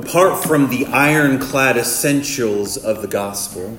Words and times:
apart 0.00 0.42
from 0.42 0.70
the 0.70 0.86
ironclad 0.86 1.76
essentials 1.76 2.78
of 2.78 3.02
the 3.02 3.06
gospel, 3.06 3.78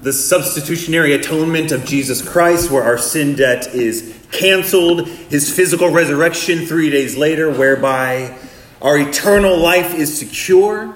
the 0.00 0.14
substitutionary 0.14 1.12
atonement 1.12 1.70
of 1.72 1.84
Jesus 1.84 2.26
Christ, 2.26 2.70
where 2.70 2.82
our 2.82 2.96
sin 2.96 3.36
debt 3.36 3.74
is 3.74 4.18
canceled, 4.30 5.06
his 5.06 5.54
physical 5.54 5.90
resurrection 5.90 6.64
three 6.64 6.88
days 6.88 7.18
later, 7.18 7.50
whereby 7.50 8.38
our 8.80 8.96
eternal 8.98 9.58
life 9.58 9.94
is 9.94 10.18
secure, 10.18 10.94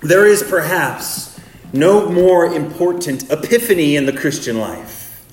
there 0.00 0.24
is 0.24 0.42
perhaps 0.42 1.38
no 1.74 2.08
more 2.08 2.46
important 2.46 3.30
epiphany 3.30 3.96
in 3.96 4.06
the 4.06 4.14
Christian 4.14 4.58
life, 4.58 5.26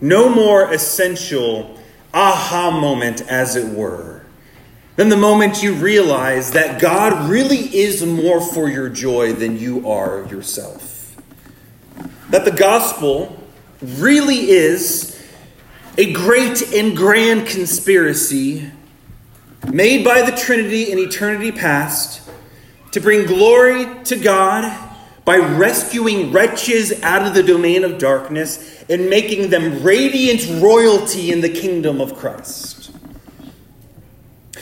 no 0.00 0.30
more 0.30 0.72
essential 0.72 1.78
aha 2.14 2.70
moment, 2.70 3.20
as 3.28 3.56
it 3.56 3.76
were, 3.76 4.09
than 5.00 5.08
the 5.08 5.16
moment 5.16 5.62
you 5.62 5.72
realize 5.72 6.50
that 6.50 6.78
God 6.78 7.30
really 7.30 7.56
is 7.56 8.04
more 8.04 8.38
for 8.38 8.68
your 8.68 8.90
joy 8.90 9.32
than 9.32 9.58
you 9.58 9.88
are 9.88 10.26
yourself. 10.26 11.16
That 12.28 12.44
the 12.44 12.50
gospel 12.50 13.42
really 13.80 14.50
is 14.50 15.18
a 15.96 16.12
great 16.12 16.74
and 16.74 16.94
grand 16.94 17.46
conspiracy 17.46 18.70
made 19.72 20.04
by 20.04 20.20
the 20.20 20.36
Trinity 20.36 20.92
in 20.92 20.98
eternity 20.98 21.50
past 21.50 22.30
to 22.90 23.00
bring 23.00 23.26
glory 23.26 23.86
to 24.04 24.16
God 24.16 24.86
by 25.24 25.38
rescuing 25.38 26.30
wretches 26.30 27.02
out 27.02 27.26
of 27.26 27.32
the 27.32 27.42
domain 27.42 27.84
of 27.84 27.96
darkness 27.96 28.84
and 28.90 29.08
making 29.08 29.48
them 29.48 29.82
radiant 29.82 30.46
royalty 30.62 31.32
in 31.32 31.40
the 31.40 31.48
kingdom 31.48 32.02
of 32.02 32.14
Christ. 32.16 32.79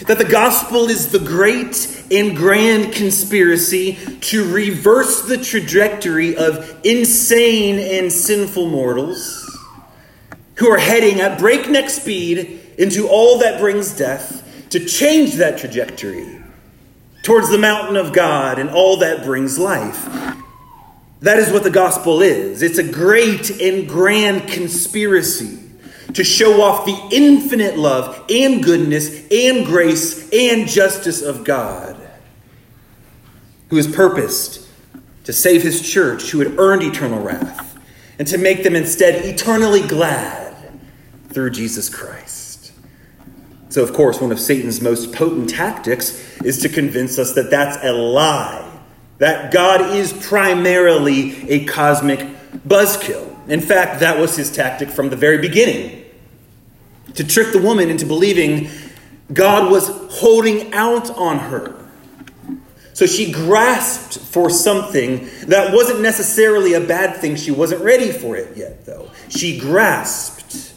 That 0.06 0.18
the 0.18 0.24
gospel 0.24 0.88
is 0.88 1.10
the 1.10 1.18
great 1.18 2.04
and 2.10 2.36
grand 2.36 2.94
conspiracy 2.94 3.98
to 4.20 4.52
reverse 4.52 5.22
the 5.22 5.36
trajectory 5.36 6.36
of 6.36 6.80
insane 6.84 7.78
and 7.78 8.12
sinful 8.12 8.68
mortals 8.68 9.44
who 10.56 10.68
are 10.68 10.78
heading 10.78 11.20
at 11.20 11.38
breakneck 11.38 11.90
speed 11.90 12.60
into 12.78 13.08
all 13.08 13.38
that 13.38 13.60
brings 13.60 13.96
death 13.96 14.44
to 14.70 14.84
change 14.84 15.34
that 15.34 15.58
trajectory 15.58 16.42
towards 17.22 17.50
the 17.50 17.58
mountain 17.58 17.96
of 17.96 18.12
God 18.12 18.58
and 18.58 18.70
all 18.70 18.98
that 18.98 19.24
brings 19.24 19.58
life. 19.58 20.04
That 21.20 21.38
is 21.40 21.52
what 21.52 21.64
the 21.64 21.70
gospel 21.70 22.22
is. 22.22 22.62
It's 22.62 22.78
a 22.78 22.84
great 22.84 23.50
and 23.60 23.88
grand 23.88 24.48
conspiracy 24.48 25.67
to 26.14 26.24
show 26.24 26.62
off 26.62 26.86
the 26.86 27.08
infinite 27.10 27.76
love 27.76 28.24
and 28.30 28.62
goodness 28.62 29.26
and 29.30 29.66
grace 29.66 30.28
and 30.32 30.68
justice 30.68 31.22
of 31.22 31.44
God, 31.44 31.96
who 33.68 33.76
has 33.76 33.86
purposed 33.86 34.66
to 35.24 35.32
save 35.32 35.62
his 35.62 35.86
church 35.86 36.30
who 36.30 36.38
had 36.38 36.58
earned 36.58 36.82
eternal 36.82 37.22
wrath 37.22 37.78
and 38.18 38.26
to 38.28 38.38
make 38.38 38.62
them 38.62 38.74
instead 38.74 39.24
eternally 39.24 39.86
glad 39.86 40.56
through 41.28 41.50
Jesus 41.50 41.88
Christ. 41.88 42.72
So, 43.68 43.82
of 43.82 43.92
course, 43.92 44.20
one 44.20 44.32
of 44.32 44.40
Satan's 44.40 44.80
most 44.80 45.12
potent 45.12 45.50
tactics 45.50 46.40
is 46.42 46.62
to 46.62 46.68
convince 46.70 47.18
us 47.18 47.34
that 47.34 47.50
that's 47.50 47.76
a 47.84 47.92
lie 47.92 48.64
that 49.18 49.52
God 49.52 49.94
is 49.94 50.12
primarily 50.12 51.48
a 51.50 51.64
cosmic 51.66 52.20
buzzkill. 52.66 53.27
In 53.48 53.60
fact, 53.60 54.00
that 54.00 54.18
was 54.18 54.36
his 54.36 54.50
tactic 54.50 54.90
from 54.90 55.10
the 55.10 55.16
very 55.16 55.38
beginning 55.38 56.04
to 57.14 57.24
trick 57.24 57.52
the 57.52 57.60
woman 57.60 57.88
into 57.88 58.06
believing 58.06 58.68
God 59.32 59.70
was 59.70 59.88
holding 60.10 60.72
out 60.72 61.10
on 61.10 61.38
her. 61.38 61.74
So 62.92 63.06
she 63.06 63.30
grasped 63.30 64.18
for 64.18 64.50
something 64.50 65.28
that 65.46 65.72
wasn't 65.72 66.00
necessarily 66.00 66.74
a 66.74 66.80
bad 66.80 67.16
thing. 67.18 67.36
She 67.36 67.52
wasn't 67.52 67.82
ready 67.82 68.10
for 68.10 68.36
it 68.36 68.56
yet, 68.56 68.86
though. 68.86 69.10
She 69.28 69.58
grasped, 69.58 70.74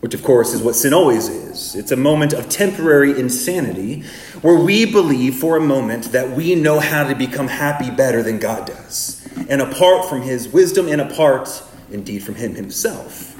which 0.00 0.12
of 0.12 0.22
course 0.22 0.52
is 0.52 0.60
what 0.60 0.74
sin 0.74 0.92
always 0.92 1.28
is. 1.28 1.74
It's 1.74 1.92
a 1.92 1.96
moment 1.96 2.34
of 2.34 2.48
temporary 2.50 3.18
insanity 3.18 4.02
where 4.42 4.58
we 4.58 4.84
believe 4.84 5.36
for 5.36 5.56
a 5.56 5.60
moment 5.60 6.12
that 6.12 6.30
we 6.30 6.54
know 6.54 6.78
how 6.78 7.08
to 7.08 7.14
become 7.14 7.48
happy 7.48 7.90
better 7.90 8.22
than 8.22 8.38
God 8.38 8.66
does, 8.66 9.17
and 9.48 9.60
apart 9.60 10.08
from 10.08 10.22
his 10.22 10.48
wisdom 10.48 10.88
and 10.88 11.00
apart, 11.00 11.62
indeed, 11.90 12.22
from 12.22 12.34
him 12.34 12.54
himself. 12.54 13.34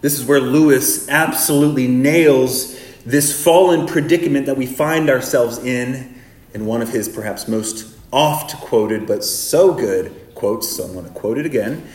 This 0.00 0.18
is 0.18 0.24
where 0.24 0.40
Lewis 0.40 1.08
absolutely 1.08 1.88
nails 1.88 2.78
this 3.04 3.42
fallen 3.42 3.86
predicament 3.86 4.46
that 4.46 4.56
we 4.56 4.66
find 4.66 5.10
ourselves 5.10 5.58
in 5.58 6.20
in 6.54 6.66
one 6.66 6.82
of 6.82 6.90
his 6.90 7.08
perhaps 7.08 7.48
most 7.48 7.96
oft 8.12 8.56
quoted 8.56 9.06
but 9.06 9.24
so 9.24 9.72
good 9.74 10.14
quotes. 10.34 10.68
So 10.76 10.84
I'm 10.84 10.92
going 10.92 11.04
to 11.04 11.10
quote 11.10 11.38
it 11.38 11.46
again 11.46 11.86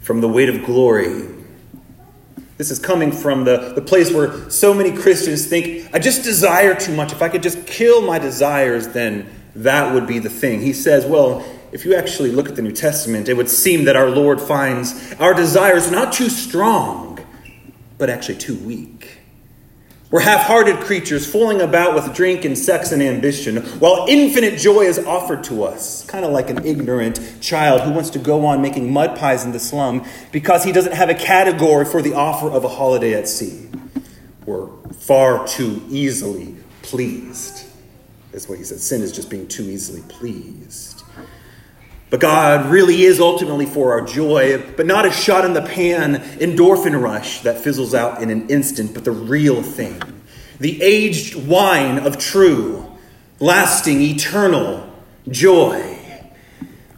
from 0.00 0.20
The 0.20 0.28
Weight 0.28 0.48
of 0.48 0.64
Glory 0.64 1.26
this 2.62 2.70
is 2.70 2.78
coming 2.78 3.10
from 3.10 3.42
the, 3.42 3.72
the 3.74 3.80
place 3.80 4.12
where 4.12 4.48
so 4.48 4.72
many 4.72 4.92
Christians 4.92 5.46
think, 5.46 5.92
I 5.92 5.98
just 5.98 6.22
desire 6.22 6.76
too 6.76 6.94
much. 6.94 7.10
If 7.10 7.20
I 7.20 7.28
could 7.28 7.42
just 7.42 7.66
kill 7.66 8.02
my 8.02 8.20
desires, 8.20 8.86
then 8.86 9.28
that 9.56 9.92
would 9.92 10.06
be 10.06 10.20
the 10.20 10.30
thing. 10.30 10.60
He 10.60 10.72
says, 10.72 11.04
well, 11.04 11.44
if 11.72 11.86
you 11.86 11.94
actually 11.94 12.30
look 12.30 12.48
at 12.48 12.56
the 12.56 12.62
New 12.62 12.72
Testament, 12.72 13.28
it 13.28 13.34
would 13.34 13.48
seem 13.48 13.84
that 13.86 13.96
our 13.96 14.10
Lord 14.10 14.40
finds 14.40 15.14
our 15.14 15.34
desires 15.34 15.90
not 15.90 16.12
too 16.12 16.28
strong, 16.28 17.18
but 17.98 18.10
actually 18.10 18.36
too 18.36 18.56
weak. 18.56 19.18
We're 20.10 20.20
half 20.20 20.42
hearted 20.42 20.76
creatures 20.80 21.26
fooling 21.26 21.62
about 21.62 21.94
with 21.94 22.14
drink 22.14 22.44
and 22.44 22.58
sex 22.58 22.92
and 22.92 23.02
ambition, 23.02 23.56
while 23.78 24.04
infinite 24.06 24.58
joy 24.58 24.82
is 24.82 24.98
offered 24.98 25.42
to 25.44 25.64
us, 25.64 26.04
kind 26.04 26.26
of 26.26 26.32
like 26.32 26.50
an 26.50 26.66
ignorant 26.66 27.18
child 27.40 27.80
who 27.80 27.92
wants 27.92 28.10
to 28.10 28.18
go 28.18 28.44
on 28.44 28.60
making 28.60 28.92
mud 28.92 29.18
pies 29.18 29.42
in 29.42 29.52
the 29.52 29.58
slum 29.58 30.04
because 30.30 30.64
he 30.64 30.72
doesn't 30.72 30.92
have 30.92 31.08
a 31.08 31.14
category 31.14 31.86
for 31.86 32.02
the 32.02 32.12
offer 32.12 32.50
of 32.50 32.62
a 32.62 32.68
holiday 32.68 33.14
at 33.14 33.26
sea. 33.26 33.70
We're 34.44 34.66
far 34.92 35.48
too 35.48 35.82
easily 35.88 36.56
pleased. 36.82 37.64
That's 38.32 38.50
what 38.50 38.58
he 38.58 38.64
said. 38.64 38.80
Sin 38.80 39.00
is 39.00 39.12
just 39.12 39.30
being 39.30 39.48
too 39.48 39.62
easily 39.62 40.02
pleased. 40.08 40.91
But 42.12 42.20
God 42.20 42.70
really 42.70 43.04
is 43.04 43.20
ultimately 43.20 43.64
for 43.64 43.92
our 43.92 44.02
joy, 44.02 44.62
but 44.76 44.84
not 44.84 45.06
a 45.06 45.10
shot 45.10 45.46
in 45.46 45.54
the 45.54 45.62
pan 45.62 46.16
endorphin 46.16 47.02
rush 47.02 47.40
that 47.40 47.58
fizzles 47.58 47.94
out 47.94 48.22
in 48.22 48.28
an 48.28 48.50
instant, 48.50 48.92
but 48.92 49.04
the 49.06 49.12
real 49.12 49.62
thing. 49.62 49.98
The 50.60 50.82
aged 50.82 51.48
wine 51.48 51.98
of 51.98 52.18
true, 52.18 52.86
lasting, 53.40 54.02
eternal 54.02 54.92
joy. 55.30 55.98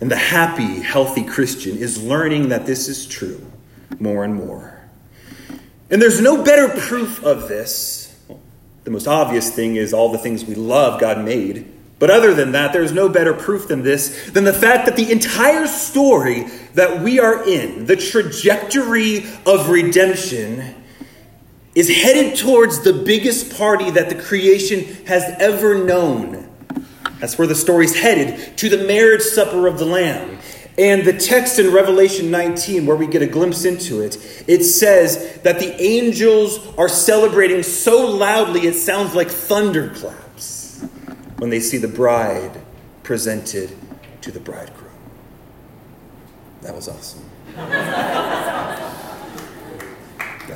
And 0.01 0.11
the 0.11 0.17
happy, 0.17 0.81
healthy 0.81 1.23
Christian 1.23 1.77
is 1.79 2.03
learning 2.03 2.49
that 2.49 2.67
this 2.67 2.89
is 2.89 3.07
true 3.07 3.41
more 4.01 4.25
and 4.25 4.35
more. 4.35 4.81
And 5.91 6.03
there's 6.03 6.21
no 6.21 6.43
better 6.43 6.69
proof 6.69 7.23
of 7.23 7.47
this. 7.47 8.21
The 8.83 8.91
most 8.91 9.07
obvious 9.07 9.55
thing 9.55 9.77
is 9.77 9.95
all 9.95 10.11
the 10.11 10.19
things 10.19 10.45
we 10.45 10.57
love 10.57 11.01
God 11.01 11.25
made 11.25 11.73
but 11.99 12.11
other 12.11 12.35
than 12.35 12.53
that, 12.53 12.73
there's 12.73 12.93
no 12.93 13.09
better 13.09 13.33
proof 13.33 13.69
than 13.69 13.83
this, 13.83 14.31
than 14.31 14.45
the 14.45 14.53
fact 14.53 14.87
that 14.87 14.97
the 14.97 15.11
entire 15.13 15.67
story 15.67 16.45
that 16.75 17.03
we 17.03 17.21
are 17.21 17.49
in, 17.49 17.87
the 17.87 17.97
trajectory 17.97 19.25
of 19.47 19.71
redemption, 19.71 20.75
is 21.75 21.89
headed 21.89 22.37
towards 22.37 22.83
the 22.83 22.93
biggest 22.93 23.57
party 23.57 23.91
that 23.91 24.09
the 24.09 24.15
creation 24.17 25.07
has 25.07 25.23
ever 25.39 25.85
known. 25.85 26.49
That's 27.21 27.39
where 27.39 27.47
the 27.47 27.55
story's 27.55 27.99
headed, 27.99 28.59
to 28.59 28.69
the 28.69 28.87
marriage 28.87 29.23
supper 29.23 29.67
of 29.67 29.79
the 29.79 29.87
Lamb. 29.87 30.39
And 30.77 31.05
the 31.05 31.17
text 31.17 31.61
in 31.61 31.73
Revelation 31.73 32.33
19, 32.33 32.85
where 32.85 32.97
we 32.97 33.07
get 33.07 33.23
a 33.23 33.27
glimpse 33.29 33.65
into 33.65 34.01
it, 34.01 34.17
it 34.49 34.65
says 34.65 35.41
that 35.43 35.61
the 35.61 35.81
angels 35.81 36.59
are 36.77 36.89
celebrating 36.89 37.63
so 37.63 38.09
loudly 38.09 38.67
it 38.67 38.75
sounds 38.75 39.15
like 39.15 39.29
thunderclaps 39.29 40.24
when 41.39 41.51
they 41.51 41.61
see 41.61 41.79
the 41.79 41.89
bride 41.89 42.61
presented 43.03 43.77
to 44.21 44.31
the 44.31 44.41
bridegroom. 44.41 44.91
That 46.63 46.75
was 46.75 46.89
awesome. 46.89 47.29
that 47.55 48.91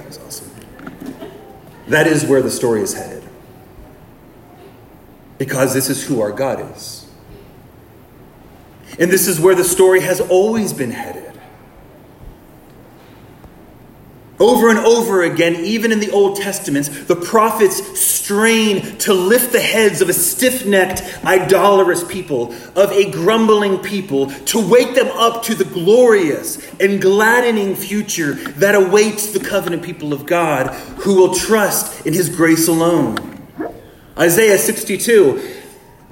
was 0.06 0.18
awesome. 0.18 0.50
That 1.88 2.06
is 2.06 2.24
where 2.24 2.42
the 2.42 2.50
story 2.50 2.82
is 2.82 2.94
headed. 2.94 3.22
Because 5.36 5.74
this 5.74 5.88
is 5.90 6.04
who 6.04 6.20
our 6.20 6.32
God 6.32 6.74
is. 6.74 7.06
And 8.98 9.10
this 9.10 9.28
is 9.28 9.38
where 9.38 9.54
the 9.54 9.64
story 9.64 10.00
has 10.00 10.20
always 10.20 10.72
been 10.72 10.90
headed. 10.90 11.27
Over 14.40 14.68
and 14.68 14.78
over 14.78 15.22
again, 15.22 15.56
even 15.56 15.90
in 15.90 15.98
the 15.98 16.10
Old 16.10 16.36
Testament, 16.36 17.08
the 17.08 17.16
prophets 17.16 17.98
strain 17.98 18.98
to 18.98 19.12
lift 19.12 19.52
the 19.52 19.60
heads 19.60 20.00
of 20.00 20.08
a 20.08 20.12
stiff 20.12 20.64
necked, 20.64 21.02
idolatrous 21.24 22.04
people, 22.04 22.54
of 22.76 22.92
a 22.92 23.10
grumbling 23.10 23.78
people, 23.78 24.30
to 24.30 24.60
wake 24.68 24.94
them 24.94 25.08
up 25.08 25.42
to 25.44 25.54
the 25.54 25.64
glorious 25.64 26.64
and 26.78 27.00
gladdening 27.00 27.74
future 27.74 28.34
that 28.34 28.76
awaits 28.76 29.32
the 29.32 29.40
covenant 29.40 29.82
people 29.82 30.12
of 30.12 30.24
God 30.24 30.68
who 31.00 31.16
will 31.16 31.34
trust 31.34 32.06
in 32.06 32.12
his 32.12 32.28
grace 32.28 32.68
alone. 32.68 33.16
Isaiah 34.16 34.58
62 34.58 35.57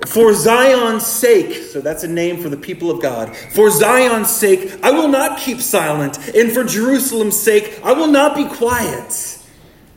For 0.05 0.35
Zion's 0.35 1.07
sake, 1.07 1.55
so 1.55 1.81
that's 1.81 2.05
a 2.05 2.09
name 2.09 2.43
for 2.43 2.51
the 2.51 2.57
people 2.57 2.91
of 2.91 3.01
God. 3.01 3.35
For 3.35 3.71
Zion's 3.71 4.31
sake, 4.31 4.79
I 4.83 4.91
will 4.91 5.09
not 5.09 5.39
keep 5.39 5.59
silent, 5.61 6.19
and 6.35 6.53
for 6.53 6.65
Jerusalem's 6.65 7.41
sake, 7.41 7.81
I 7.83 7.93
will 7.93 8.07
not 8.07 8.37
be 8.37 8.45
quiet 8.45 9.39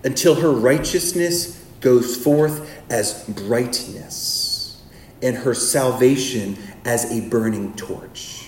until 0.06 0.36
her 0.36 0.52
righteousness 0.52 1.66
goes 1.82 2.16
forth 2.16 2.82
as 2.90 3.26
brightness, 3.26 4.82
and 5.22 5.36
her 5.36 5.54
salvation 5.54 6.58
as 6.86 7.12
a 7.12 7.28
burning 7.28 7.74
torch. 7.76 8.48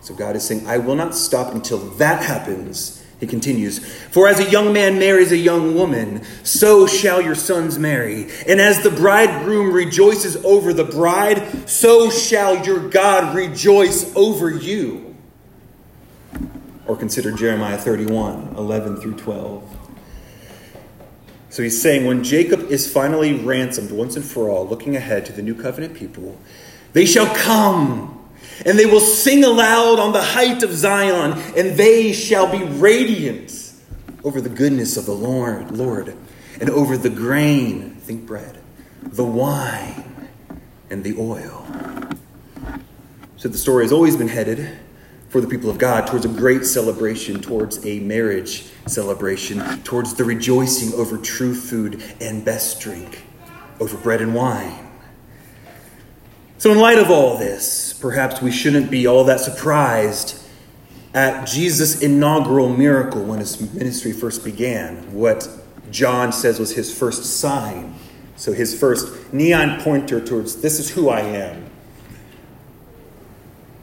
So 0.00 0.14
God 0.14 0.36
is 0.36 0.44
saying, 0.44 0.66
I 0.66 0.78
will 0.78 0.96
not 0.96 1.14
stop 1.14 1.54
until 1.54 1.78
that 1.96 2.22
happens 2.22 2.97
he 3.20 3.26
continues, 3.26 3.78
For 3.78 4.28
as 4.28 4.38
a 4.38 4.48
young 4.48 4.72
man 4.72 4.98
marries 4.98 5.32
a 5.32 5.36
young 5.36 5.74
woman, 5.74 6.22
so 6.44 6.86
shall 6.86 7.20
your 7.20 7.34
sons 7.34 7.78
marry. 7.78 8.28
And 8.46 8.60
as 8.60 8.82
the 8.82 8.90
bridegroom 8.90 9.72
rejoices 9.72 10.36
over 10.44 10.72
the 10.72 10.84
bride, 10.84 11.68
so 11.68 12.10
shall 12.10 12.64
your 12.64 12.88
God 12.88 13.34
rejoice 13.34 14.14
over 14.14 14.50
you. 14.50 15.16
Or 16.86 16.96
consider 16.96 17.32
Jeremiah 17.32 17.76
31 17.76 18.54
11 18.56 19.00
through 19.00 19.16
12. 19.16 19.76
So 21.50 21.62
he's 21.62 21.80
saying, 21.80 22.06
when 22.06 22.22
Jacob 22.22 22.70
is 22.70 22.90
finally 22.92 23.34
ransomed 23.34 23.90
once 23.90 24.14
and 24.14 24.24
for 24.24 24.48
all, 24.48 24.68
looking 24.68 24.94
ahead 24.94 25.26
to 25.26 25.32
the 25.32 25.42
new 25.42 25.54
covenant 25.54 25.94
people, 25.94 26.38
they 26.92 27.04
shall 27.04 27.26
come 27.34 28.17
and 28.66 28.78
they 28.78 28.86
will 28.86 29.00
sing 29.00 29.44
aloud 29.44 29.98
on 29.98 30.12
the 30.12 30.22
height 30.22 30.62
of 30.62 30.72
Zion, 30.72 31.32
and 31.56 31.76
they 31.76 32.12
shall 32.12 32.50
be 32.50 32.64
radiant 32.64 33.72
over 34.24 34.40
the 34.40 34.48
goodness 34.48 34.96
of 34.96 35.06
the 35.06 35.12
Lord, 35.12 35.70
Lord, 35.70 36.14
and 36.60 36.70
over 36.70 36.96
the 36.96 37.10
grain, 37.10 37.94
think 37.94 38.26
bread, 38.26 38.58
the 39.02 39.24
wine, 39.24 40.28
and 40.90 41.04
the 41.04 41.16
oil. 41.18 41.66
So 43.36 43.48
the 43.48 43.58
story 43.58 43.84
has 43.84 43.92
always 43.92 44.16
been 44.16 44.28
headed 44.28 44.78
for 45.28 45.40
the 45.40 45.46
people 45.46 45.70
of 45.70 45.78
God 45.78 46.06
towards 46.06 46.24
a 46.24 46.28
great 46.28 46.64
celebration, 46.64 47.40
towards 47.40 47.84
a 47.86 48.00
marriage 48.00 48.64
celebration, 48.86 49.60
towards 49.82 50.14
the 50.14 50.24
rejoicing 50.24 50.92
over 50.98 51.18
true 51.18 51.54
food 51.54 52.02
and 52.20 52.44
best 52.44 52.80
drink, 52.80 53.22
over 53.78 53.96
bread 53.98 54.22
and 54.22 54.34
wine. 54.34 54.88
So, 56.56 56.72
in 56.72 56.78
light 56.78 56.98
of 56.98 57.10
all 57.10 57.38
this, 57.38 57.87
perhaps 58.00 58.40
we 58.40 58.50
shouldn't 58.50 58.90
be 58.90 59.06
all 59.06 59.24
that 59.24 59.40
surprised 59.40 60.44
at 61.14 61.46
Jesus' 61.46 62.00
inaugural 62.00 62.68
miracle 62.68 63.24
when 63.24 63.40
his 63.40 63.72
ministry 63.74 64.12
first 64.12 64.44
began, 64.44 65.12
what 65.12 65.48
John 65.90 66.32
says 66.32 66.58
was 66.58 66.74
his 66.74 66.96
first 66.96 67.24
sign. 67.24 67.94
So, 68.36 68.52
his 68.52 68.78
first 68.78 69.32
neon 69.32 69.80
pointer 69.80 70.24
towards 70.24 70.60
this 70.60 70.78
is 70.78 70.90
who 70.90 71.08
I 71.08 71.20
am. 71.20 71.64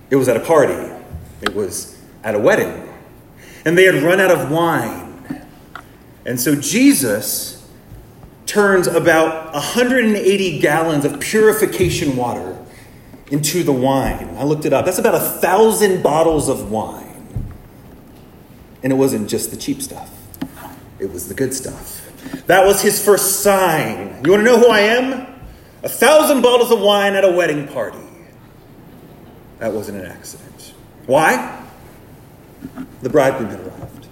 It 0.09 0.15
was 0.15 0.29
at 0.29 0.38
a 0.38 0.39
party, 0.39 0.94
it 1.41 1.53
was 1.53 2.00
at 2.23 2.35
a 2.35 2.39
wedding, 2.39 2.89
and 3.65 3.77
they 3.77 3.83
had 3.83 3.95
run 3.95 4.21
out 4.21 4.31
of 4.31 4.50
wine. 4.50 5.45
And 6.25 6.39
so, 6.39 6.56
Jesus 6.56 7.69
turns 8.45 8.88
about 8.88 9.53
180 9.53 10.59
gallons 10.59 11.03
of 11.03 11.19
purification 11.19 12.15
water 12.15 12.64
into 13.31 13.63
the 13.63 13.72
wine. 13.72 14.36
I 14.38 14.44
looked 14.44 14.66
it 14.66 14.74
up. 14.74 14.86
That's 14.86 15.00
about 15.00 15.16
a 15.16 15.19
thousand 15.19 16.04
bottles 16.04 16.50
of 16.50 16.72
wine. 16.72 17.04
And 18.83 18.94
it 18.94 18.95
wasn't 18.95 19.30
just 19.30 19.51
the 19.51 19.57
cheap 19.57 19.81
stuff, 19.81 20.12
it 21.00 21.12
was 21.12 21.27
the 21.27 21.33
good 21.33 21.54
stuff. 21.54 22.01
That 22.48 22.66
was 22.66 22.81
his 22.81 23.04
first 23.04 23.42
sign. 23.42 24.22
You 24.24 24.31
want 24.31 24.42
to 24.42 24.44
know 24.44 24.57
who 24.57 24.68
I 24.68 24.80
am? 24.80 25.27
A 25.83 25.89
thousand 25.89 26.42
bottles 26.42 26.72
of 26.72 26.80
wine 26.80 27.13
at 27.13 27.24
a 27.24 27.31
wedding 27.31 27.68
party. 27.68 28.00
That 29.60 29.71
wasn't 29.71 30.00
an 30.00 30.07
accident. 30.07 30.74
Why? 31.06 31.63
The 33.01 33.10
bridegroom 33.10 33.50
had 33.50 33.60
arrived. 33.60 34.07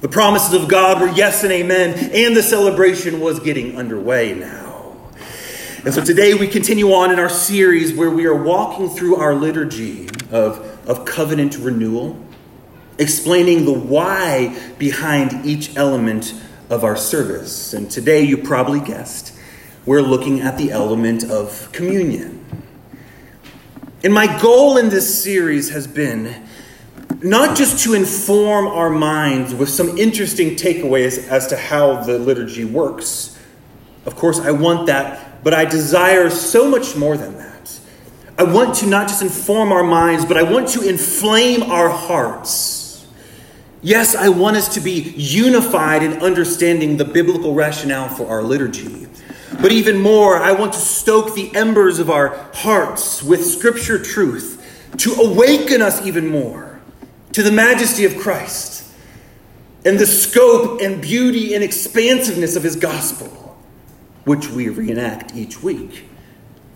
The 0.00 0.08
promises 0.08 0.54
of 0.54 0.68
God 0.68 1.00
were 1.00 1.08
yes 1.08 1.44
and 1.44 1.52
amen, 1.52 2.10
and 2.12 2.36
the 2.36 2.42
celebration 2.42 3.20
was 3.20 3.40
getting 3.40 3.76
underway 3.76 4.34
now. 4.34 4.73
And 5.84 5.92
so 5.92 6.02
today 6.02 6.32
we 6.32 6.48
continue 6.48 6.94
on 6.94 7.10
in 7.10 7.18
our 7.18 7.28
series 7.28 7.92
where 7.92 8.08
we 8.08 8.24
are 8.24 8.34
walking 8.34 8.88
through 8.88 9.16
our 9.16 9.34
liturgy 9.34 10.08
of, 10.30 10.58
of 10.88 11.04
covenant 11.04 11.58
renewal, 11.58 12.18
explaining 12.98 13.66
the 13.66 13.74
why 13.74 14.58
behind 14.78 15.44
each 15.44 15.76
element 15.76 16.32
of 16.70 16.84
our 16.84 16.96
service. 16.96 17.74
And 17.74 17.90
today, 17.90 18.22
you 18.22 18.38
probably 18.38 18.80
guessed, 18.80 19.38
we're 19.84 20.00
looking 20.00 20.40
at 20.40 20.56
the 20.56 20.72
element 20.72 21.22
of 21.22 21.70
communion. 21.72 22.42
And 24.02 24.14
my 24.14 24.40
goal 24.40 24.78
in 24.78 24.88
this 24.88 25.22
series 25.22 25.68
has 25.68 25.86
been 25.86 26.46
not 27.20 27.58
just 27.58 27.84
to 27.84 27.92
inform 27.92 28.68
our 28.68 28.88
minds 28.88 29.54
with 29.54 29.68
some 29.68 29.98
interesting 29.98 30.56
takeaways 30.56 31.28
as 31.28 31.46
to 31.48 31.58
how 31.58 32.04
the 32.04 32.18
liturgy 32.18 32.64
works. 32.64 33.38
Of 34.06 34.16
course, 34.16 34.40
I 34.40 34.50
want 34.50 34.86
that 34.86 35.33
but 35.44 35.54
I 35.54 35.66
desire 35.66 36.30
so 36.30 36.68
much 36.68 36.96
more 36.96 37.16
than 37.16 37.36
that. 37.36 37.78
I 38.36 38.42
want 38.42 38.74
to 38.76 38.86
not 38.86 39.06
just 39.06 39.22
inform 39.22 39.70
our 39.70 39.84
minds, 39.84 40.24
but 40.24 40.36
I 40.36 40.42
want 40.42 40.68
to 40.70 40.88
inflame 40.88 41.62
our 41.62 41.90
hearts. 41.90 43.06
Yes, 43.82 44.16
I 44.16 44.30
want 44.30 44.56
us 44.56 44.74
to 44.74 44.80
be 44.80 45.12
unified 45.14 46.02
in 46.02 46.14
understanding 46.14 46.96
the 46.96 47.04
biblical 47.04 47.54
rationale 47.54 48.08
for 48.08 48.26
our 48.26 48.42
liturgy. 48.42 49.06
But 49.60 49.70
even 49.70 50.00
more, 50.00 50.36
I 50.38 50.52
want 50.52 50.72
to 50.72 50.78
stoke 50.78 51.34
the 51.34 51.54
embers 51.54 51.98
of 51.98 52.10
our 52.10 52.48
hearts 52.54 53.22
with 53.22 53.44
scripture 53.44 54.02
truth 54.02 54.90
to 54.98 55.12
awaken 55.12 55.82
us 55.82 56.04
even 56.04 56.26
more 56.26 56.80
to 57.32 57.42
the 57.42 57.52
majesty 57.52 58.04
of 58.04 58.16
Christ 58.16 58.90
and 59.84 59.98
the 59.98 60.06
scope 60.06 60.80
and 60.80 61.02
beauty 61.02 61.54
and 61.54 61.62
expansiveness 61.62 62.56
of 62.56 62.62
his 62.62 62.76
gospel 62.76 63.43
which 64.24 64.48
we 64.48 64.68
reenact 64.68 65.34
each 65.34 65.62
week 65.62 66.04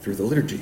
through 0.00 0.14
the 0.16 0.22
liturgy. 0.22 0.60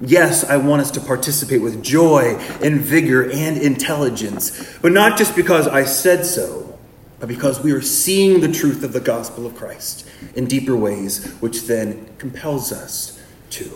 Yes, 0.00 0.44
I 0.44 0.56
want 0.56 0.82
us 0.82 0.90
to 0.92 1.00
participate 1.00 1.62
with 1.62 1.82
joy 1.82 2.36
and 2.62 2.80
vigor 2.80 3.30
and 3.30 3.56
intelligence, 3.56 4.76
but 4.82 4.92
not 4.92 5.16
just 5.16 5.36
because 5.36 5.68
I 5.68 5.84
said 5.84 6.26
so, 6.26 6.78
but 7.20 7.28
because 7.28 7.62
we 7.62 7.72
are 7.72 7.80
seeing 7.80 8.40
the 8.40 8.52
truth 8.52 8.82
of 8.84 8.92
the 8.92 9.00
gospel 9.00 9.46
of 9.46 9.54
Christ 9.54 10.06
in 10.34 10.46
deeper 10.46 10.76
ways, 10.76 11.24
which 11.40 11.62
then 11.62 12.06
compels 12.18 12.72
us 12.72 13.22
to. 13.50 13.70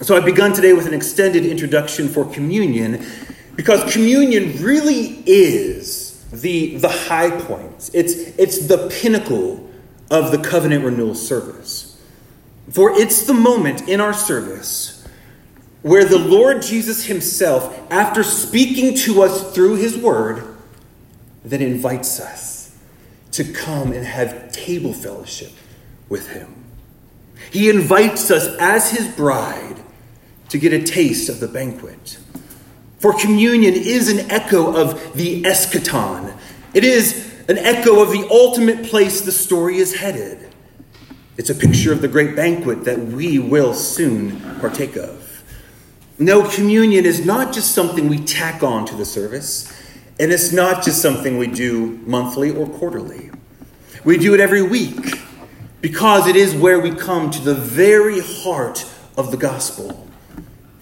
So 0.00 0.16
I've 0.16 0.24
begun 0.24 0.52
today 0.52 0.72
with 0.72 0.86
an 0.86 0.94
extended 0.94 1.46
introduction 1.46 2.08
for 2.08 2.24
communion 2.24 3.06
because 3.54 3.92
communion 3.92 4.60
really 4.60 5.22
is 5.26 6.01
the, 6.32 6.76
the 6.76 6.88
high 6.88 7.30
points, 7.30 7.90
It's, 7.94 8.14
it's 8.38 8.66
the 8.66 8.88
pinnacle 8.88 9.70
of 10.10 10.30
the 10.30 10.38
covenant 10.38 10.84
renewal 10.84 11.14
service. 11.14 12.00
For 12.70 12.90
it's 12.90 13.26
the 13.26 13.34
moment 13.34 13.88
in 13.88 14.00
our 14.00 14.14
service 14.14 15.06
where 15.82 16.04
the 16.04 16.18
Lord 16.18 16.62
Jesus 16.62 17.06
Himself, 17.06 17.76
after 17.90 18.22
speaking 18.22 18.94
to 18.98 19.22
us 19.22 19.52
through 19.52 19.76
His 19.76 19.96
Word, 19.96 20.56
then 21.44 21.60
invites 21.60 22.20
us 22.20 22.76
to 23.32 23.44
come 23.44 23.92
and 23.92 24.06
have 24.06 24.52
table 24.52 24.92
fellowship 24.92 25.52
with 26.08 26.30
Him. 26.30 26.54
He 27.50 27.68
invites 27.68 28.30
us 28.30 28.56
as 28.60 28.90
His 28.90 29.08
bride 29.08 29.82
to 30.50 30.58
get 30.58 30.72
a 30.72 30.82
taste 30.82 31.28
of 31.28 31.40
the 31.40 31.48
banquet. 31.48 32.18
For 33.02 33.12
communion 33.12 33.74
is 33.74 34.08
an 34.08 34.30
echo 34.30 34.76
of 34.76 35.14
the 35.14 35.42
eschaton. 35.42 36.38
It 36.72 36.84
is 36.84 37.34
an 37.48 37.58
echo 37.58 38.00
of 38.00 38.12
the 38.12 38.28
ultimate 38.30 38.84
place 38.84 39.22
the 39.22 39.32
story 39.32 39.78
is 39.78 39.96
headed. 39.96 40.48
It's 41.36 41.50
a 41.50 41.54
picture 41.56 41.92
of 41.92 42.00
the 42.00 42.06
great 42.06 42.36
banquet 42.36 42.84
that 42.84 43.00
we 43.00 43.40
will 43.40 43.74
soon 43.74 44.38
partake 44.60 44.94
of. 44.94 45.42
No, 46.20 46.48
communion 46.48 47.04
is 47.04 47.26
not 47.26 47.52
just 47.52 47.74
something 47.74 48.08
we 48.08 48.18
tack 48.18 48.62
on 48.62 48.86
to 48.86 48.94
the 48.94 49.04
service, 49.04 49.66
and 50.20 50.30
it's 50.30 50.52
not 50.52 50.84
just 50.84 51.02
something 51.02 51.38
we 51.38 51.48
do 51.48 51.98
monthly 52.06 52.52
or 52.52 52.68
quarterly. 52.68 53.32
We 54.04 54.16
do 54.16 54.32
it 54.32 54.38
every 54.38 54.62
week 54.62 55.20
because 55.80 56.28
it 56.28 56.36
is 56.36 56.54
where 56.54 56.78
we 56.78 56.92
come 56.92 57.32
to 57.32 57.42
the 57.42 57.54
very 57.56 58.20
heart 58.20 58.88
of 59.16 59.32
the 59.32 59.36
gospel 59.36 60.06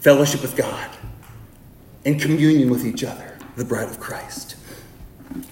fellowship 0.01 0.43
with 0.43 0.55
God 0.55 0.91
and 2.05 2.21
communion 2.21 2.71
with 2.71 2.85
each 2.85 3.05
other, 3.05 3.39
the 3.57 3.65
bride 3.65 3.89
of 3.89 4.01
Christ. 4.01 4.57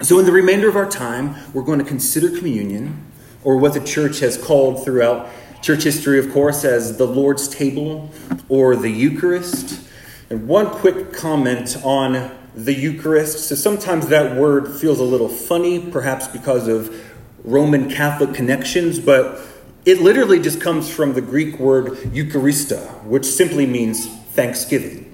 So, 0.02 0.18
in 0.18 0.26
the 0.26 0.32
remainder 0.32 0.68
of 0.68 0.76
our 0.76 0.88
time, 0.88 1.36
we're 1.52 1.62
going 1.62 1.78
to 1.78 1.84
consider 1.84 2.36
communion, 2.36 3.04
or 3.44 3.56
what 3.56 3.74
the 3.74 3.80
church 3.80 4.20
has 4.20 4.36
called 4.36 4.84
throughout 4.84 5.28
church 5.62 5.84
history, 5.84 6.18
of 6.18 6.32
course, 6.32 6.64
as 6.64 6.96
the 6.96 7.06
Lord's 7.06 7.48
table 7.48 8.10
or 8.48 8.74
the 8.74 8.90
Eucharist. 8.90 9.80
And 10.30 10.48
one 10.48 10.66
quick 10.66 11.12
comment 11.12 11.76
on 11.84 12.36
the 12.54 12.74
Eucharist. 12.74 13.48
So, 13.48 13.54
sometimes 13.54 14.08
that 14.08 14.36
word 14.36 14.80
feels 14.80 14.98
a 14.98 15.04
little 15.04 15.28
funny, 15.28 15.78
perhaps 15.90 16.26
because 16.26 16.66
of 16.66 16.92
Roman 17.44 17.88
Catholic 17.88 18.34
connections, 18.34 18.98
but 18.98 19.40
it 19.84 20.00
literally 20.00 20.40
just 20.40 20.60
comes 20.60 20.90
from 20.90 21.14
the 21.14 21.20
Greek 21.20 21.58
word 21.58 21.92
Eucharistia, 22.12 23.04
which 23.04 23.24
simply 23.24 23.64
means 23.64 24.06
thanksgiving. 24.06 25.07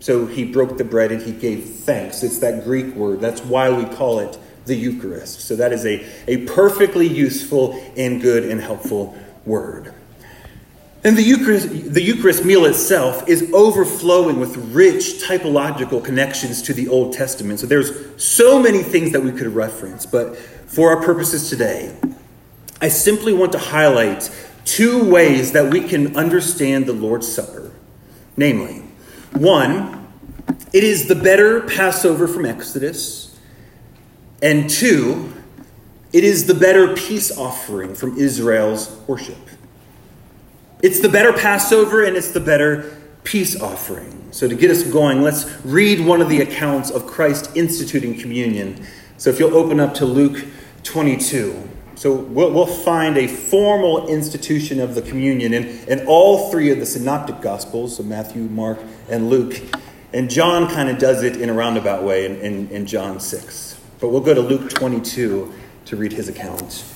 So 0.00 0.26
he 0.26 0.44
broke 0.44 0.78
the 0.78 0.84
bread 0.84 1.12
and 1.12 1.22
he 1.22 1.32
gave 1.32 1.64
thanks. 1.64 2.22
It's 2.22 2.38
that 2.38 2.64
Greek 2.64 2.94
word. 2.94 3.20
That's 3.20 3.42
why 3.42 3.70
we 3.70 3.84
call 3.84 4.18
it 4.18 4.38
the 4.64 4.74
Eucharist. 4.74 5.42
So 5.42 5.56
that 5.56 5.72
is 5.72 5.84
a, 5.84 6.06
a 6.26 6.46
perfectly 6.46 7.06
useful 7.06 7.80
and 7.96 8.20
good 8.20 8.44
and 8.44 8.60
helpful 8.60 9.16
word. 9.44 9.94
And 11.02 11.16
the 11.16 11.22
Eucharist, 11.22 11.94
the 11.94 12.02
Eucharist 12.02 12.44
meal 12.44 12.66
itself 12.66 13.26
is 13.26 13.50
overflowing 13.54 14.38
with 14.38 14.56
rich 14.74 15.22
typological 15.24 16.04
connections 16.04 16.60
to 16.62 16.74
the 16.74 16.88
Old 16.88 17.14
Testament. 17.14 17.60
So 17.60 17.66
there's 17.66 18.22
so 18.22 18.60
many 18.60 18.82
things 18.82 19.12
that 19.12 19.22
we 19.22 19.32
could 19.32 19.48
reference, 19.48 20.04
but 20.04 20.36
for 20.36 20.94
our 20.94 21.02
purposes 21.02 21.48
today, 21.48 21.96
I 22.82 22.88
simply 22.88 23.32
want 23.32 23.52
to 23.52 23.58
highlight 23.58 24.30
two 24.64 25.10
ways 25.10 25.52
that 25.52 25.72
we 25.72 25.80
can 25.80 26.16
understand 26.16 26.84
the 26.84 26.92
Lord's 26.92 27.30
Supper. 27.30 27.72
Namely, 28.36 28.84
one, 29.32 30.08
it 30.72 30.84
is 30.84 31.08
the 31.08 31.14
better 31.14 31.62
Passover 31.62 32.28
from 32.28 32.46
Exodus, 32.46 33.38
and 34.42 34.68
two, 34.68 35.32
it 36.12 36.24
is 36.24 36.46
the 36.46 36.54
better 36.54 36.94
peace 36.94 37.36
offering 37.36 37.94
from 37.94 38.16
Israel's 38.16 38.96
worship. 39.06 39.36
It's 40.82 41.00
the 41.00 41.08
better 41.08 41.32
Passover 41.32 42.04
and 42.04 42.16
it's 42.16 42.32
the 42.32 42.40
better 42.40 42.96
peace 43.22 43.60
offering. 43.60 44.16
So, 44.32 44.48
to 44.48 44.54
get 44.54 44.70
us 44.70 44.82
going, 44.84 45.22
let's 45.22 45.44
read 45.64 46.04
one 46.04 46.20
of 46.20 46.28
the 46.28 46.40
accounts 46.40 46.90
of 46.90 47.06
Christ 47.06 47.56
instituting 47.56 48.18
communion. 48.18 48.86
So, 49.18 49.28
if 49.30 49.38
you'll 49.38 49.56
open 49.56 49.78
up 49.78 49.94
to 49.94 50.06
Luke 50.06 50.44
22. 50.84 51.68
So, 52.00 52.14
we'll, 52.14 52.50
we'll 52.50 52.64
find 52.64 53.18
a 53.18 53.26
formal 53.26 54.08
institution 54.08 54.80
of 54.80 54.94
the 54.94 55.02
communion 55.02 55.52
in, 55.52 55.66
in 55.86 56.06
all 56.06 56.50
three 56.50 56.70
of 56.70 56.78
the 56.78 56.86
synoptic 56.86 57.42
gospels, 57.42 57.98
so 57.98 58.02
Matthew, 58.02 58.44
Mark, 58.44 58.78
and 59.10 59.28
Luke. 59.28 59.60
And 60.14 60.30
John 60.30 60.66
kind 60.70 60.88
of 60.88 60.96
does 60.96 61.22
it 61.22 61.36
in 61.36 61.50
a 61.50 61.52
roundabout 61.52 62.02
way 62.02 62.24
in, 62.24 62.36
in, 62.36 62.68
in 62.70 62.86
John 62.86 63.20
6. 63.20 63.78
But 64.00 64.08
we'll 64.08 64.22
go 64.22 64.32
to 64.32 64.40
Luke 64.40 64.70
22 64.70 65.52
to 65.84 65.96
read 65.96 66.12
his 66.12 66.30
account. 66.30 66.86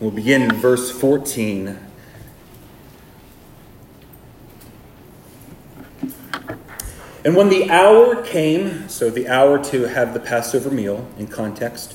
We'll 0.00 0.10
begin 0.10 0.40
in 0.40 0.52
verse 0.52 0.90
14. 0.90 1.78
And 7.22 7.36
when 7.36 7.50
the 7.50 7.68
hour 7.68 8.22
came, 8.22 8.88
so 8.88 9.10
the 9.10 9.28
hour 9.28 9.62
to 9.64 9.88
have 9.88 10.14
the 10.14 10.20
Passover 10.20 10.70
meal 10.70 11.06
in 11.18 11.26
context, 11.26 11.94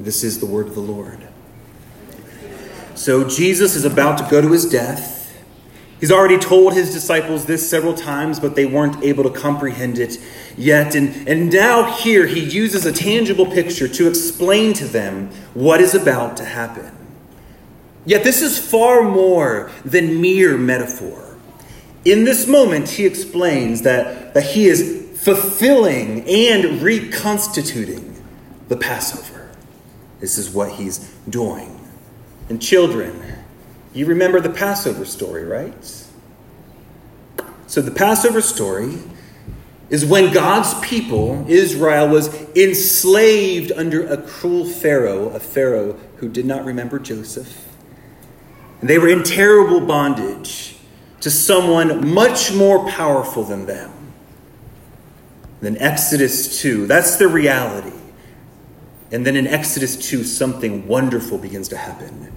This 0.00 0.24
is 0.24 0.40
the 0.40 0.46
word 0.46 0.66
of 0.68 0.74
the 0.74 0.80
Lord. 0.80 1.28
So 2.94 3.28
Jesus 3.28 3.74
is 3.74 3.84
about 3.84 4.18
to 4.18 4.28
go 4.30 4.40
to 4.40 4.52
his 4.52 4.68
death. 4.68 5.18
He's 6.00 6.10
already 6.10 6.38
told 6.38 6.74
his 6.74 6.92
disciples 6.92 7.46
this 7.46 7.68
several 7.68 7.94
times, 7.94 8.40
but 8.40 8.56
they 8.56 8.66
weren't 8.66 9.02
able 9.04 9.22
to 9.22 9.30
comprehend 9.30 9.98
it 9.98 10.18
yet. 10.56 10.96
And, 10.96 11.28
and 11.28 11.52
now, 11.52 11.92
here, 11.92 12.26
he 12.26 12.40
uses 12.40 12.84
a 12.84 12.92
tangible 12.92 13.46
picture 13.46 13.86
to 13.86 14.08
explain 14.08 14.72
to 14.74 14.84
them 14.84 15.30
what 15.54 15.80
is 15.80 15.94
about 15.94 16.36
to 16.38 16.44
happen. 16.44 16.90
Yet, 18.04 18.24
this 18.24 18.42
is 18.42 18.58
far 18.58 19.02
more 19.02 19.70
than 19.84 20.20
mere 20.20 20.58
metaphor. 20.58 21.36
In 22.04 22.24
this 22.24 22.48
moment, 22.48 22.88
he 22.88 23.06
explains 23.06 23.82
that, 23.82 24.34
that 24.34 24.44
he 24.44 24.66
is 24.66 25.20
fulfilling 25.22 26.28
and 26.28 26.82
reconstituting 26.82 28.20
the 28.66 28.76
Passover. 28.76 29.31
This 30.22 30.38
is 30.38 30.50
what 30.50 30.70
he's 30.70 30.98
doing. 31.28 31.80
And, 32.48 32.62
children, 32.62 33.20
you 33.92 34.06
remember 34.06 34.40
the 34.40 34.50
Passover 34.50 35.04
story, 35.04 35.44
right? 35.44 35.74
So, 37.66 37.82
the 37.82 37.90
Passover 37.90 38.40
story 38.40 39.00
is 39.90 40.06
when 40.06 40.32
God's 40.32 40.74
people, 40.78 41.44
Israel, 41.48 42.08
was 42.08 42.32
enslaved 42.54 43.72
under 43.72 44.06
a 44.06 44.16
cruel 44.16 44.64
Pharaoh, 44.64 45.30
a 45.30 45.40
Pharaoh 45.40 45.98
who 46.18 46.28
did 46.28 46.46
not 46.46 46.64
remember 46.64 47.00
Joseph. 47.00 47.66
And 48.80 48.88
they 48.88 48.98
were 48.98 49.08
in 49.08 49.24
terrible 49.24 49.80
bondage 49.80 50.76
to 51.20 51.32
someone 51.32 52.14
much 52.14 52.52
more 52.52 52.88
powerful 52.88 53.42
than 53.42 53.66
them. 53.66 53.90
Then 55.60 55.76
Exodus 55.78 56.60
2, 56.60 56.86
that's 56.86 57.16
the 57.16 57.26
reality. 57.26 57.96
And 59.12 59.26
then 59.26 59.36
in 59.36 59.46
Exodus 59.46 59.96
2, 59.96 60.24
something 60.24 60.88
wonderful 60.88 61.38
begins 61.38 61.68
to 61.68 61.76
happen 61.76 62.32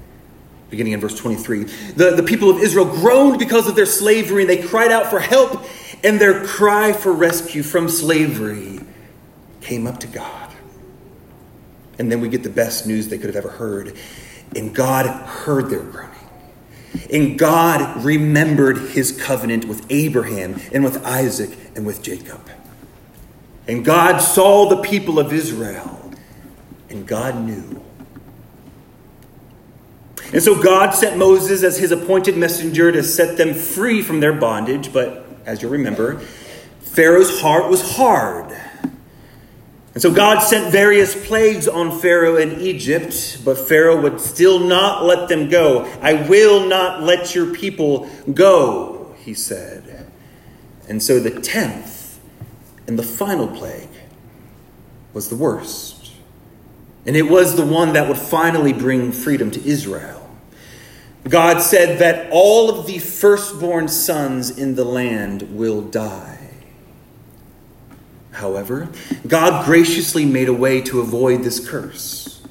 beginning 0.70 0.94
in 0.94 1.00
verse 1.00 1.17
23. 1.17 1.63
The, 1.63 2.15
the 2.15 2.24
people 2.24 2.50
of 2.50 2.60
Israel 2.60 2.86
groaned 2.86 3.39
because 3.39 3.67
of 3.67 3.75
their 3.75 3.86
slavery, 3.86 4.41
and 4.41 4.50
they 4.50 4.62
cried 4.62 4.91
out 4.91 5.08
for 5.08 5.20
help, 5.20 5.63
and 6.03 6.20
their 6.20 6.46
cry 6.46 6.91
for 6.91 7.13
rescue 7.13 7.63
from 7.63 7.88
slavery 7.88 8.82
came 9.62 9.88
up 9.88 10.00
to 10.01 10.08
God. 10.08 10.51
And 11.98 12.12
then 12.12 12.20
we 12.20 12.27
get 12.27 12.44
the 12.44 12.50
best 12.50 12.86
news 12.86 13.08
they 13.08 13.17
could 13.17 13.34
have 13.34 13.38
ever 13.38 13.51
heard. 13.51 13.96
And 14.55 14.75
God 14.75 15.05
heard 15.05 15.70
their 15.70 15.82
groaning. 15.82 16.12
And 17.12 17.39
God 17.39 18.03
remembered 18.03 18.77
his 18.77 19.12
covenant 19.12 19.65
with 19.65 19.86
Abraham 19.89 20.60
and 20.74 20.84
with 20.84 21.05
Isaac 21.05 21.58
and 21.75 21.86
with 21.86 22.01
Jacob. 22.01 22.41
And 23.67 23.84
God 23.84 24.20
saw 24.20 24.67
the 24.67 24.82
people 24.82 25.20
of 25.20 25.32
Israel, 25.34 26.05
and 26.96 27.08
God 27.08 27.36
knew 27.36 27.84
and 30.34 30.42
so 30.42 30.62
God 30.62 30.92
sent 30.92 31.18
Moses 31.18 31.64
as 31.64 31.78
his 31.78 31.92
appointed 31.92 32.36
messenger 32.36 32.92
to 32.92 33.04
set 33.04 33.38
them 33.38 33.54
free 33.54 34.02
from 34.02 34.20
their 34.20 34.34
bondage. 34.34 34.92
But 34.92 35.25
as 35.46 35.62
you'll 35.62 35.72
remember, 35.72 36.20
Pharaoh's 36.82 37.40
heart 37.42 37.70
was 37.70 37.96
hard. 37.96 38.52
And 39.94 40.02
so 40.02 40.12
God 40.14 40.40
sent 40.40 40.74
various 40.74 41.16
plagues 41.28 41.70
on 41.70 42.00
Pharaoh 42.00 42.36
and 42.36 42.62
Egypt, 42.62 43.46
but 43.46 43.58
Pharaoh 43.58 44.02
would 44.02 44.20
still 44.20 44.60
not 44.60 45.06
let 45.06 45.30
them 45.30 45.48
go. 45.48 45.86
I 46.02 46.28
will 46.28 46.68
not 46.68 47.04
let 47.04 47.34
your 47.34 47.54
people 47.56 48.10
go, 48.34 49.16
he 49.20 49.34
said. 49.34 50.10
And 50.90 51.02
so 51.02 51.20
the 51.20 51.40
tenth 51.40 52.20
and 52.88 53.00
the 53.00 53.04
final 53.04 53.48
plague 53.48 53.88
was 55.14 55.30
the 55.30 55.38
worst. 55.38 56.05
And 57.06 57.16
it 57.16 57.24
was 57.24 57.56
the 57.56 57.66
one 57.66 57.94
that 57.94 58.08
would 58.08 58.18
finally 58.18 58.74
bring 58.74 59.12
freedom 59.12 59.52
to 59.52 59.64
Israel. 59.66 60.28
God 61.28 61.60
said 61.60 62.00
that 62.00 62.30
all 62.32 62.70
of 62.70 62.86
the 62.86 63.00
firstborn 63.00 63.88
sons 63.88 64.56
in 64.56 64.76
the 64.76 64.86
land 64.86 65.44
will 65.56 65.82
die. 65.82 66.40
However, 68.32 68.90
God 69.26 69.66
graciously 69.66 70.26
made 70.26 70.50
a 70.50 70.54
way 70.54 70.82
to 70.82 71.00
avoid 71.00 71.44
this 71.44 71.68
curse. 71.68 72.42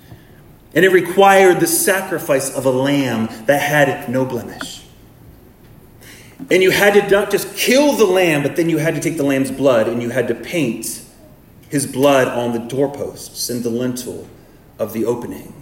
And 0.75 0.85
it 0.85 0.91
required 0.91 1.61
the 1.61 1.67
sacrifice 1.67 2.55
of 2.55 2.65
a 2.65 2.71
lamb 2.71 3.29
that 3.47 3.61
had 3.61 4.09
no 4.09 4.25
blemish. 4.25 4.85
And 6.51 6.63
you 6.63 6.71
had 6.71 6.95
to 6.95 7.09
not 7.09 7.31
just 7.31 7.57
kill 7.57 7.93
the 7.93 8.07
lamb, 8.07 8.43
but 8.43 8.57
then 8.57 8.69
you 8.69 8.79
had 8.79 8.95
to 8.95 9.01
take 9.01 9.17
the 9.17 9.25
lamb's 9.25 9.51
blood 9.51 9.89
and 9.89 10.03
you 10.03 10.11
had 10.11 10.27
to 10.29 10.35
paint 10.35 11.03
his 11.69 11.87
blood 11.87 12.29
on 12.29 12.53
the 12.53 12.59
doorposts 12.59 13.51
and 13.51 13.63
the 13.63 13.71
lintel 13.71 14.29
of 14.79 14.93
the 14.93 15.05
opening. 15.05 15.53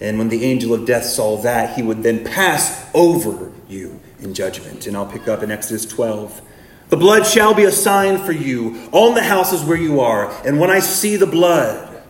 And 0.00 0.18
when 0.18 0.28
the 0.28 0.44
angel 0.44 0.74
of 0.74 0.86
death 0.86 1.04
saw 1.04 1.36
that, 1.38 1.76
he 1.76 1.82
would 1.82 2.02
then 2.02 2.24
pass 2.24 2.90
over 2.94 3.52
you 3.68 4.00
in 4.20 4.34
judgment. 4.34 4.86
And 4.86 4.96
I'll 4.96 5.06
pick 5.06 5.28
up 5.28 5.42
in 5.42 5.50
Exodus 5.50 5.86
12. 5.86 6.42
The 6.88 6.96
blood 6.96 7.26
shall 7.26 7.54
be 7.54 7.64
a 7.64 7.72
sign 7.72 8.18
for 8.18 8.32
you 8.32 8.88
on 8.92 9.14
the 9.14 9.22
houses 9.22 9.64
where 9.64 9.78
you 9.78 10.00
are. 10.00 10.30
And 10.46 10.58
when 10.58 10.70
I 10.70 10.80
see 10.80 11.16
the 11.16 11.26
blood, 11.26 12.02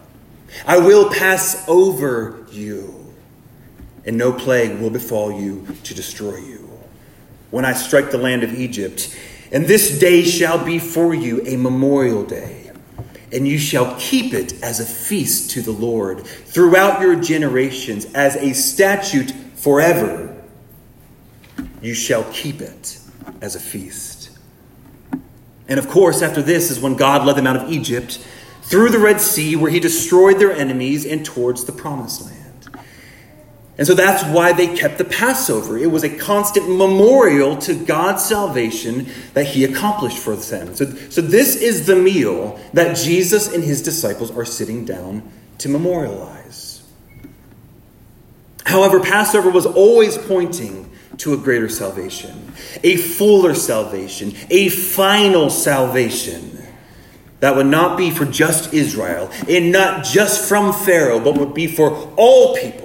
I 0.67 0.79
will 0.79 1.11
pass 1.11 1.67
over 1.69 2.45
you, 2.51 3.15
and 4.05 4.19
no 4.19 4.33
plague 4.33 4.81
will 4.81 4.91
befall 4.91 5.33
you 5.33 5.67
to 5.85 5.95
destroy 5.95 6.37
you. 6.37 6.69
When 7.51 7.65
I 7.65 7.73
strike 7.73 8.11
the 8.11 8.19
land 8.19 8.43
of 8.43 8.55
Egypt, 8.55 9.17
and 9.51 9.67
this 9.67 9.99
day 9.99 10.23
shall 10.23 10.63
be 10.63 10.79
for 10.79 11.15
you 11.15 11.43
a 11.47 11.57
memorial 11.57 12.25
day, 12.25 12.62
and 13.33 13.49
you 13.49 13.59
shall 13.59 13.97
keep 13.99 14.35
it 14.35 14.63
as 14.63 14.81
a 14.81 14.85
feast 14.85 15.51
to 15.53 15.63
the 15.63 15.73
Lord 15.73 16.27
throughout 16.27 17.01
your 17.01 17.17
generations, 17.17 18.05
as 18.15 18.37
a 18.37 18.53
statute 18.53 19.31
forever. 19.55 20.37
You 21.81 21.95
shall 21.95 22.25
keep 22.33 22.61
it 22.61 22.99
as 23.41 23.57
a 23.57 23.61
feast. 23.61 24.31
And 25.69 25.79
of 25.79 25.89
course, 25.89 26.23
after 26.23 26.43
this 26.43 26.71
is 26.71 26.81
when 26.81 26.97
God 26.97 27.27
led 27.27 27.37
them 27.37 27.47
out 27.47 27.57
of 27.57 27.73
Egypt 27.73 28.25
through 28.63 28.91
the 28.91 28.99
Red 28.99 29.21
Sea, 29.21 29.57
where 29.57 29.71
he 29.71 29.81
destroyed 29.81 30.39
their 30.39 30.53
enemies 30.53 31.07
and 31.07 31.25
towards 31.25 31.65
the 31.65 31.73
promised 31.73 32.25
land. 32.27 32.42
And 33.83 33.87
so 33.89 33.95
that's 33.95 34.23
why 34.27 34.53
they 34.53 34.77
kept 34.77 34.99
the 34.99 35.05
Passover. 35.05 35.77
It 35.77 35.91
was 35.91 36.05
a 36.05 36.09
constant 36.09 36.69
memorial 36.69 37.57
to 37.63 37.75
God's 37.75 38.25
salvation 38.25 39.09
that 39.35 39.45
he 39.45 39.65
accomplished 39.65 40.19
for 40.19 40.37
them. 40.37 40.77
So, 40.77 40.85
so 41.11 41.21
this 41.21 41.57
is 41.57 41.85
the 41.85 41.97
meal 41.97 42.61
that 42.75 42.97
Jesus 42.97 43.53
and 43.53 43.65
his 43.65 43.83
disciples 43.83 44.31
are 44.31 44.45
sitting 44.45 44.85
down 44.85 45.29
to 45.59 45.69
memorialize. 45.69 46.89
However, 48.65 49.01
Passover 49.01 49.51
was 49.51 49.67
always 49.67 50.17
pointing 50.17 50.89
to 51.17 51.35
a 51.35 51.37
greater 51.37 51.69
salvation, 51.69 52.53
a 52.85 52.97
fuller 52.97 53.53
salvation, 53.53 54.33
a 54.49 54.69
final 54.69 55.51
salvation 55.51 56.65
that 57.41 57.57
would 57.57 57.67
not 57.67 57.99
be 57.99 58.13
for 58.13 58.27
just 58.27 58.73
Israel 58.73 59.29
and 59.49 59.73
not 59.73 60.05
just 60.05 60.49
from 60.49 60.73
Pharaoh, 60.73 61.19
but 61.19 61.37
would 61.37 61.53
be 61.53 61.67
for 61.67 61.91
all 62.17 62.55
peoples 62.55 62.82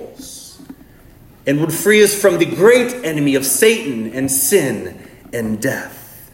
and 1.48 1.62
would 1.62 1.74
free 1.74 2.04
us 2.04 2.14
from 2.14 2.38
the 2.38 2.46
great 2.46 2.94
enemy 3.06 3.34
of 3.36 3.46
Satan 3.46 4.12
and 4.14 4.30
sin 4.30 5.02
and 5.32 5.62
death. 5.62 6.30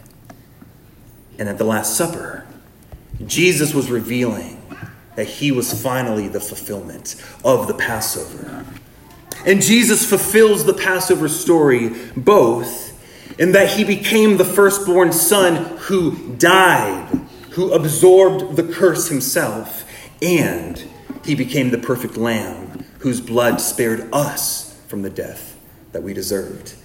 And 1.38 1.48
at 1.48 1.60
the 1.60 1.64
Last 1.64 1.96
Supper, 1.96 2.46
Jesus 3.26 3.76
was 3.76 3.92
revealing 3.92 4.60
that 5.16 5.28
he 5.28 5.52
was 5.52 5.82
finally 5.82 6.28
the 6.28 6.40
fulfillment 6.40 7.16
of 7.46 7.68
the 7.68 7.76
Passover. 7.76 8.66
And 9.46 9.62
Jesus 9.62 10.10
fulfills 10.10 10.66
the 10.66 10.74
Passover 10.74 11.30
story 11.30 11.90
both 12.18 12.90
in 13.40 13.52
that 13.52 13.70
he 13.70 13.84
became 13.84 14.38
the 14.38 14.46
firstborn 14.46 15.14
son 15.14 15.78
who 15.78 16.36
died, 16.36 17.08
who 17.52 17.72
absorbed 17.72 18.56
the 18.56 18.64
curse 18.64 19.10
himself, 19.10 19.86
and 20.24 20.84
he 21.24 21.36
became 21.36 21.70
the 21.70 21.78
perfect 21.78 22.18
lamb 22.18 22.86
whose 23.00 23.22
blood 23.22 23.62
spared 23.62 24.10
us 24.12 24.73
from 24.94 25.02
the 25.02 25.10
death 25.10 25.60
that 25.92 26.04
we 26.04 26.14
deserved. 26.14 26.76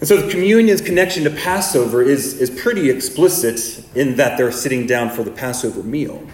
And 0.00 0.08
so 0.08 0.16
the 0.16 0.30
communion's 0.30 0.80
connection 0.80 1.24
to 1.24 1.30
Passover 1.30 2.00
is, 2.00 2.40
is 2.40 2.48
pretty 2.48 2.88
explicit 2.88 3.84
in 3.94 4.16
that 4.16 4.38
they're 4.38 4.50
sitting 4.50 4.86
down 4.86 5.10
for 5.10 5.22
the 5.22 5.30
Passover 5.30 5.82
meal. 5.82 6.26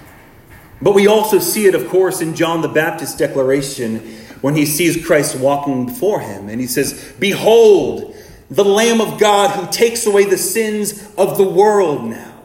But 0.81 0.95
we 0.95 1.09
also 1.09 1.41
see 1.41 1.67
it, 1.67 1.75
of 1.75 1.89
course, 1.89 2.21
in 2.21 2.37
John 2.37 2.63
the 2.63 2.69
Baptist's 2.69 3.17
declaration 3.17 3.99
when 4.41 4.55
he 4.55 4.65
sees 4.65 5.05
Christ 5.05 5.37
walking 5.37 5.87
before 5.87 6.21
him. 6.21 6.49
And 6.49 6.61
he 6.61 6.69
says, 6.69 7.13
Behold, 7.19 8.15
the 8.49 8.65
Lamb 8.65 9.01
of 9.01 9.19
God 9.19 9.51
who 9.51 9.69
takes 9.73 10.07
away 10.07 10.27
the 10.27 10.39
sins 10.39 11.13
of 11.19 11.39
the 11.39 11.49
world 11.49 12.05
now. 12.05 12.41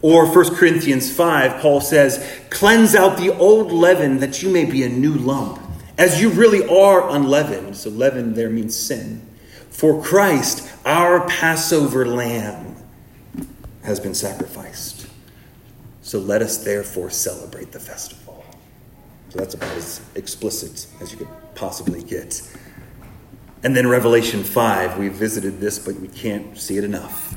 Or 0.00 0.32
1 0.32 0.54
Corinthians 0.54 1.12
5, 1.12 1.60
Paul 1.60 1.80
says, 1.80 2.24
Cleanse 2.50 2.94
out 2.94 3.18
the 3.18 3.36
old 3.36 3.72
leaven 3.72 4.20
that 4.20 4.44
you 4.44 4.48
may 4.48 4.64
be 4.64 4.84
a 4.84 4.88
new 4.88 5.14
lump, 5.14 5.61
as 6.02 6.20
you 6.20 6.30
really 6.30 6.66
are 6.66 7.08
unleavened. 7.10 7.76
So, 7.76 7.88
leaven 7.88 8.34
there 8.34 8.50
means 8.50 8.76
sin. 8.76 9.24
For 9.70 10.02
Christ, 10.02 10.68
our 10.84 11.26
Passover 11.28 12.04
lamb, 12.04 12.76
has 13.84 14.00
been 14.00 14.14
sacrificed. 14.14 15.08
So 16.02 16.18
let 16.18 16.42
us 16.42 16.58
therefore 16.58 17.10
celebrate 17.10 17.70
the 17.70 17.80
festival. 17.80 18.44
So 19.30 19.38
that's 19.38 19.54
about 19.54 19.76
as 19.76 20.00
explicit 20.14 20.86
as 21.00 21.12
you 21.12 21.18
could 21.18 21.28
possibly 21.54 22.02
get. 22.02 22.42
And 23.62 23.76
then 23.76 23.86
Revelation 23.86 24.42
5, 24.42 24.98
we 24.98 25.08
visited 25.08 25.60
this, 25.60 25.78
but 25.78 25.94
we 25.96 26.08
can't 26.08 26.58
see 26.58 26.78
it 26.78 26.84
enough. 26.84 27.34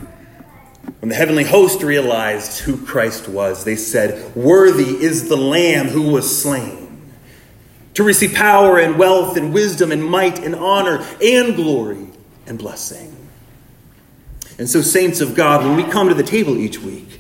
When 1.00 1.10
the 1.10 1.16
heavenly 1.16 1.44
host 1.44 1.84
realized 1.84 2.60
who 2.60 2.84
Christ 2.84 3.30
was, 3.30 3.64
they 3.64 3.76
said, 3.76 4.36
Worthy 4.36 5.04
is 5.04 5.30
the 5.30 5.38
Lamb 5.38 5.88
who 5.88 6.12
was 6.12 6.42
slain 6.42 6.85
to 7.96 8.04
receive 8.04 8.34
power 8.34 8.78
and 8.80 8.98
wealth 8.98 9.36
and 9.36 9.54
wisdom 9.54 9.92
and 9.92 10.04
might 10.04 10.40
and 10.40 10.56
honor 10.56 11.06
and 11.22 11.56
glory 11.56 12.08
and 12.46 12.60
blessing. 12.60 13.16
And 14.58 14.70
so, 14.70 14.82
saints 14.82 15.20
of 15.20 15.36
God, 15.36 15.66
when 15.66 15.76
we 15.76 15.84
come 15.92 16.08
to 16.08 16.14
the 16.14 16.24
table 16.24 16.58
each 16.58 16.80
week, 16.80 17.20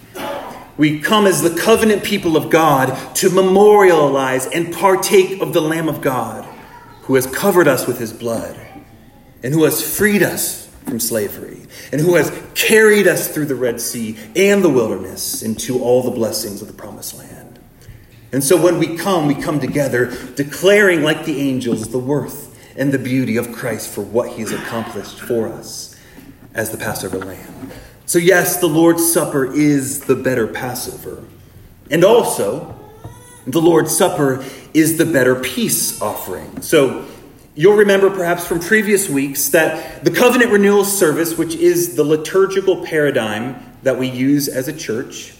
we 0.78 1.00
come 1.00 1.26
as 1.26 1.42
the 1.42 1.56
covenant 1.56 2.04
people 2.04 2.38
of 2.38 2.50
God 2.50 3.16
to 3.16 3.30
memorialize 3.30 4.46
and 4.48 4.74
partake 4.74 5.42
of 5.42 5.54
the 5.54 5.62
Lamb 5.62 5.88
of 5.88 6.02
God 6.02 6.46
who 7.04 7.16
has 7.16 7.26
covered 7.26 7.68
us 7.68 7.88
with 7.88 8.00
his 8.00 8.12
blood 8.12 8.60
and 9.44 9.54
who 9.54 9.64
has 9.64 9.82
freed 9.82 10.24
us 10.24 10.68
from 10.86 11.00
slavery 11.00 11.66
and 11.92 12.02
who 12.02 12.16
has 12.16 12.32
carried 12.56 13.08
us 13.08 13.28
through 13.28 13.46
the 13.46 13.56
Red 13.56 13.80
Sea 13.80 14.18
and 14.36 14.64
the 14.64 14.70
wilderness 14.70 15.44
into 15.44 15.82
all 15.82 16.04
the 16.04 16.12
blessings 16.12 16.62
of 16.62 16.68
the 16.68 16.74
promised 16.74 17.18
land. 17.18 17.35
And 18.32 18.44
so 18.44 18.62
when 18.62 18.80
we 18.80 18.98
come, 18.98 19.28
we 19.28 19.36
come 19.36 19.60
together 19.60 20.16
declaring, 20.36 21.04
like 21.04 21.26
the 21.26 21.40
angels, 21.40 21.90
the 21.90 22.00
worth 22.00 22.54
and 22.78 22.92
the 22.92 23.00
beauty 23.00 23.38
of 23.38 23.52
Christ 23.52 23.90
for 23.90 24.02
what 24.02 24.34
he 24.34 24.42
has 24.42 24.52
accomplished 24.52 25.20
for 25.20 25.48
us 25.48 25.96
as 26.54 26.72
the 26.72 26.78
Passover 26.78 27.20
lamb. 27.20 27.72
So, 28.06 28.20
yes, 28.20 28.58
the 28.60 28.68
Lord's 28.68 29.12
Supper 29.12 29.52
is 29.52 30.02
the 30.02 30.16
better 30.16 30.48
Passover. 30.48 31.24
And 31.90 32.04
also, 32.04 32.76
the 33.48 33.62
Lord's 33.62 33.96
Supper 33.96 34.44
is 34.74 34.98
the 34.98 35.06
better 35.06 35.36
peace 35.36 36.02
offering. 36.02 36.62
So, 36.62 37.06
you'll 37.56 37.78
remember 37.78 38.10
perhaps 38.10 38.46
from 38.46 38.60
previous 38.60 39.10
weeks 39.10 39.50
that 39.50 40.04
the 40.04 40.12
covenant 40.12 40.52
renewal 40.52 40.86
service, 40.86 41.38
which 41.38 41.56
is 41.56 41.96
the 41.96 42.04
liturgical 42.04 42.84
paradigm 42.86 43.78
that 43.84 43.98
we 43.98 44.08
use 44.08 44.48
as 44.48 44.68
a 44.68 44.74
church, 44.74 45.35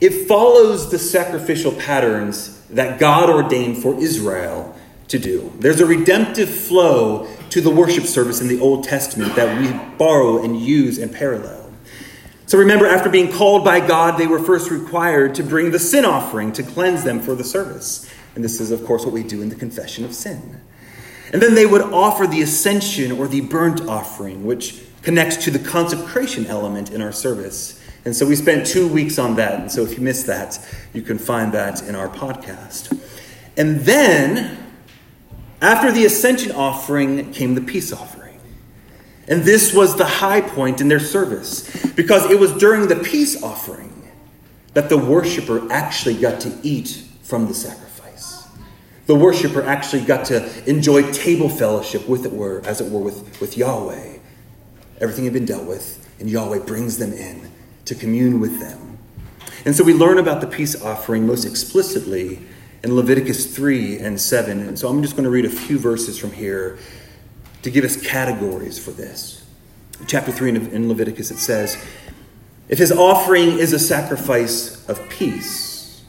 it 0.00 0.26
follows 0.28 0.90
the 0.90 0.98
sacrificial 0.98 1.72
patterns 1.72 2.60
that 2.70 2.98
God 2.98 3.30
ordained 3.30 3.78
for 3.78 3.94
Israel 3.98 4.74
to 5.08 5.18
do. 5.18 5.52
There's 5.58 5.80
a 5.80 5.86
redemptive 5.86 6.50
flow 6.50 7.28
to 7.50 7.60
the 7.60 7.70
worship 7.70 8.04
service 8.04 8.40
in 8.40 8.48
the 8.48 8.60
Old 8.60 8.84
Testament 8.84 9.36
that 9.36 9.58
we 9.58 9.96
borrow 9.96 10.42
and 10.42 10.60
use 10.60 10.98
in 10.98 11.08
parallel. 11.08 11.70
So 12.46 12.58
remember, 12.58 12.86
after 12.86 13.08
being 13.08 13.32
called 13.32 13.64
by 13.64 13.80
God, 13.84 14.18
they 14.18 14.26
were 14.26 14.38
first 14.38 14.70
required 14.70 15.34
to 15.36 15.42
bring 15.42 15.72
the 15.72 15.78
sin 15.78 16.04
offering 16.04 16.52
to 16.52 16.62
cleanse 16.62 17.02
them 17.02 17.20
for 17.20 17.34
the 17.34 17.42
service. 17.42 18.08
And 18.34 18.44
this 18.44 18.60
is, 18.60 18.70
of 18.70 18.84
course, 18.84 19.04
what 19.04 19.12
we 19.12 19.22
do 19.22 19.42
in 19.42 19.48
the 19.48 19.56
confession 19.56 20.04
of 20.04 20.14
sin. 20.14 20.60
And 21.32 21.42
then 21.42 21.54
they 21.54 21.66
would 21.66 21.82
offer 21.82 22.26
the 22.26 22.42
ascension 22.42 23.10
or 23.10 23.26
the 23.26 23.40
burnt 23.40 23.80
offering, 23.80 24.44
which 24.44 24.80
connects 25.02 25.36
to 25.44 25.50
the 25.50 25.58
consecration 25.58 26.46
element 26.46 26.92
in 26.92 27.02
our 27.02 27.12
service. 27.12 27.82
And 28.06 28.14
so 28.14 28.24
we 28.24 28.36
spent 28.36 28.64
two 28.64 28.86
weeks 28.86 29.18
on 29.18 29.34
that. 29.34 29.60
And 29.60 29.70
so 29.70 29.82
if 29.82 29.98
you 29.98 30.00
missed 30.00 30.28
that, 30.28 30.64
you 30.94 31.02
can 31.02 31.18
find 31.18 31.52
that 31.54 31.82
in 31.82 31.96
our 31.96 32.08
podcast. 32.08 32.96
And 33.56 33.80
then, 33.80 34.64
after 35.60 35.90
the 35.90 36.04
ascension 36.04 36.52
offering, 36.52 37.32
came 37.32 37.56
the 37.56 37.60
peace 37.60 37.92
offering. 37.92 38.38
And 39.26 39.42
this 39.42 39.74
was 39.74 39.96
the 39.96 40.04
high 40.04 40.40
point 40.40 40.80
in 40.80 40.86
their 40.86 41.00
service 41.00 41.84
because 41.94 42.30
it 42.30 42.38
was 42.38 42.52
during 42.52 42.86
the 42.86 42.94
peace 42.94 43.42
offering 43.42 44.08
that 44.74 44.88
the 44.88 44.98
worshiper 44.98 45.66
actually 45.72 46.14
got 46.14 46.40
to 46.42 46.56
eat 46.62 47.02
from 47.22 47.48
the 47.48 47.54
sacrifice. 47.54 48.46
The 49.06 49.16
worshiper 49.16 49.62
actually 49.62 50.04
got 50.04 50.26
to 50.26 50.70
enjoy 50.70 51.10
table 51.10 51.48
fellowship 51.48 52.08
with 52.08 52.24
it 52.24 52.32
were, 52.32 52.62
as 52.66 52.80
it 52.80 52.88
were, 52.88 53.00
with, 53.00 53.40
with 53.40 53.56
Yahweh. 53.56 54.18
Everything 55.00 55.24
had 55.24 55.32
been 55.32 55.44
dealt 55.44 55.66
with, 55.66 56.08
and 56.20 56.30
Yahweh 56.30 56.60
brings 56.60 56.98
them 56.98 57.12
in 57.12 57.45
to 57.86 57.94
commune 57.94 58.40
with 58.40 58.60
them. 58.60 58.98
And 59.64 59.74
so 59.74 59.82
we 59.82 59.94
learn 59.94 60.18
about 60.18 60.40
the 60.40 60.46
peace 60.46 60.80
offering 60.80 61.26
most 61.26 61.44
explicitly 61.44 62.40
in 62.84 62.94
Leviticus 62.94 63.52
3 63.54 63.98
and 63.98 64.20
7. 64.20 64.60
And 64.60 64.78
so 64.78 64.88
I'm 64.88 65.02
just 65.02 65.16
going 65.16 65.24
to 65.24 65.30
read 65.30 65.44
a 65.44 65.50
few 65.50 65.78
verses 65.78 66.18
from 66.18 66.32
here 66.32 66.78
to 67.62 67.70
give 67.70 67.84
us 67.84 68.00
categories 68.00 68.78
for 68.78 68.92
this. 68.92 69.44
Chapter 70.06 70.30
3 70.30 70.50
in 70.56 70.88
Leviticus, 70.88 71.30
it 71.30 71.38
says, 71.38 71.82
If 72.68 72.78
his 72.78 72.92
offering 72.92 73.58
is 73.58 73.72
a 73.72 73.78
sacrifice 73.78 74.86
of 74.88 75.08
peace, 75.08 76.04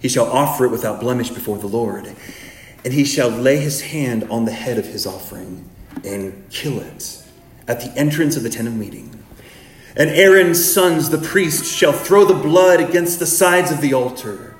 he 0.00 0.08
shall 0.08 0.26
offer 0.26 0.64
it 0.64 0.70
without 0.70 1.00
blemish 1.00 1.30
before 1.30 1.58
the 1.58 1.66
Lord. 1.66 2.14
and 2.84 2.94
he 2.94 3.04
shall 3.04 3.28
lay 3.28 3.58
his 3.58 3.82
hand 3.82 4.24
on 4.30 4.44
the 4.46 4.52
head 4.52 4.78
of 4.78 4.86
his 4.86 5.06
offering 5.06 5.68
and 6.04 6.48
kill 6.50 6.80
it 6.80 7.22
at 7.68 7.80
the 7.80 7.92
entrance 7.98 8.36
of 8.36 8.42
the 8.42 8.48
tent 8.48 8.68
of 8.68 8.74
meeting. 8.74 9.19
And 9.96 10.10
Aaron's 10.10 10.72
sons, 10.72 11.10
the 11.10 11.18
priests, 11.18 11.70
shall 11.70 11.92
throw 11.92 12.24
the 12.24 12.34
blood 12.34 12.80
against 12.80 13.18
the 13.18 13.26
sides 13.26 13.70
of 13.70 13.80
the 13.80 13.94
altar. 13.94 14.54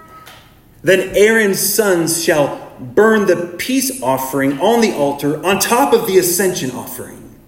Then 0.82 1.14
Aaron's 1.14 1.58
sons 1.58 2.22
shall 2.22 2.72
burn 2.80 3.26
the 3.26 3.54
peace 3.58 4.02
offering 4.02 4.58
on 4.60 4.80
the 4.80 4.92
altar 4.94 5.44
on 5.44 5.58
top 5.58 5.92
of 5.92 6.06
the 6.06 6.18
ascension 6.18 6.70
offering, 6.70 7.38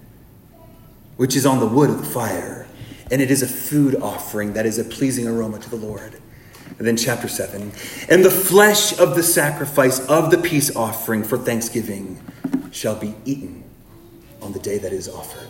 which 1.16 1.34
is 1.34 1.46
on 1.46 1.58
the 1.58 1.66
wood 1.66 1.90
of 1.90 1.98
the 1.98 2.06
fire. 2.06 2.66
And 3.10 3.20
it 3.20 3.30
is 3.30 3.42
a 3.42 3.46
food 3.46 3.96
offering 3.96 4.52
that 4.54 4.64
is 4.64 4.78
a 4.78 4.84
pleasing 4.84 5.26
aroma 5.26 5.58
to 5.58 5.70
the 5.70 5.76
Lord. 5.76 6.20
And 6.78 6.86
then, 6.86 6.96
chapter 6.96 7.28
7 7.28 7.72
And 8.08 8.24
the 8.24 8.30
flesh 8.30 8.98
of 8.98 9.14
the 9.14 9.22
sacrifice 9.22 10.00
of 10.08 10.30
the 10.30 10.38
peace 10.38 10.74
offering 10.74 11.22
for 11.22 11.36
thanksgiving 11.36 12.20
shall 12.70 12.98
be 12.98 13.14
eaten 13.24 13.64
on 14.40 14.52
the 14.52 14.58
day 14.58 14.78
that 14.78 14.92
is 14.92 15.08
offered. 15.08 15.48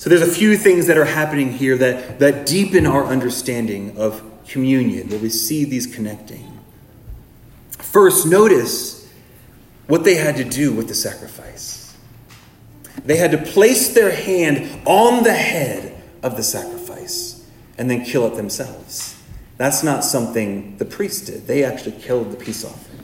So, 0.00 0.08
there's 0.08 0.22
a 0.22 0.32
few 0.32 0.56
things 0.56 0.86
that 0.86 0.96
are 0.96 1.04
happening 1.04 1.52
here 1.52 1.76
that, 1.76 2.20
that 2.20 2.46
deepen 2.46 2.86
our 2.86 3.04
understanding 3.04 3.98
of 3.98 4.22
communion, 4.48 5.10
where 5.10 5.18
we 5.18 5.28
see 5.28 5.66
these 5.66 5.86
connecting. 5.86 6.58
First, 7.72 8.26
notice 8.26 9.12
what 9.88 10.04
they 10.04 10.14
had 10.14 10.36
to 10.36 10.44
do 10.44 10.72
with 10.72 10.88
the 10.88 10.94
sacrifice. 10.94 11.94
They 13.04 13.18
had 13.18 13.32
to 13.32 13.36
place 13.36 13.92
their 13.92 14.10
hand 14.10 14.86
on 14.86 15.22
the 15.22 15.34
head 15.34 16.02
of 16.22 16.34
the 16.34 16.42
sacrifice 16.42 17.46
and 17.76 17.90
then 17.90 18.02
kill 18.02 18.26
it 18.26 18.36
themselves. 18.36 19.22
That's 19.58 19.82
not 19.82 20.02
something 20.02 20.78
the 20.78 20.86
priests 20.86 21.26
did. 21.26 21.46
They 21.46 21.62
actually 21.62 22.00
killed 22.00 22.32
the 22.32 22.38
peace 22.38 22.64
offering. 22.64 23.00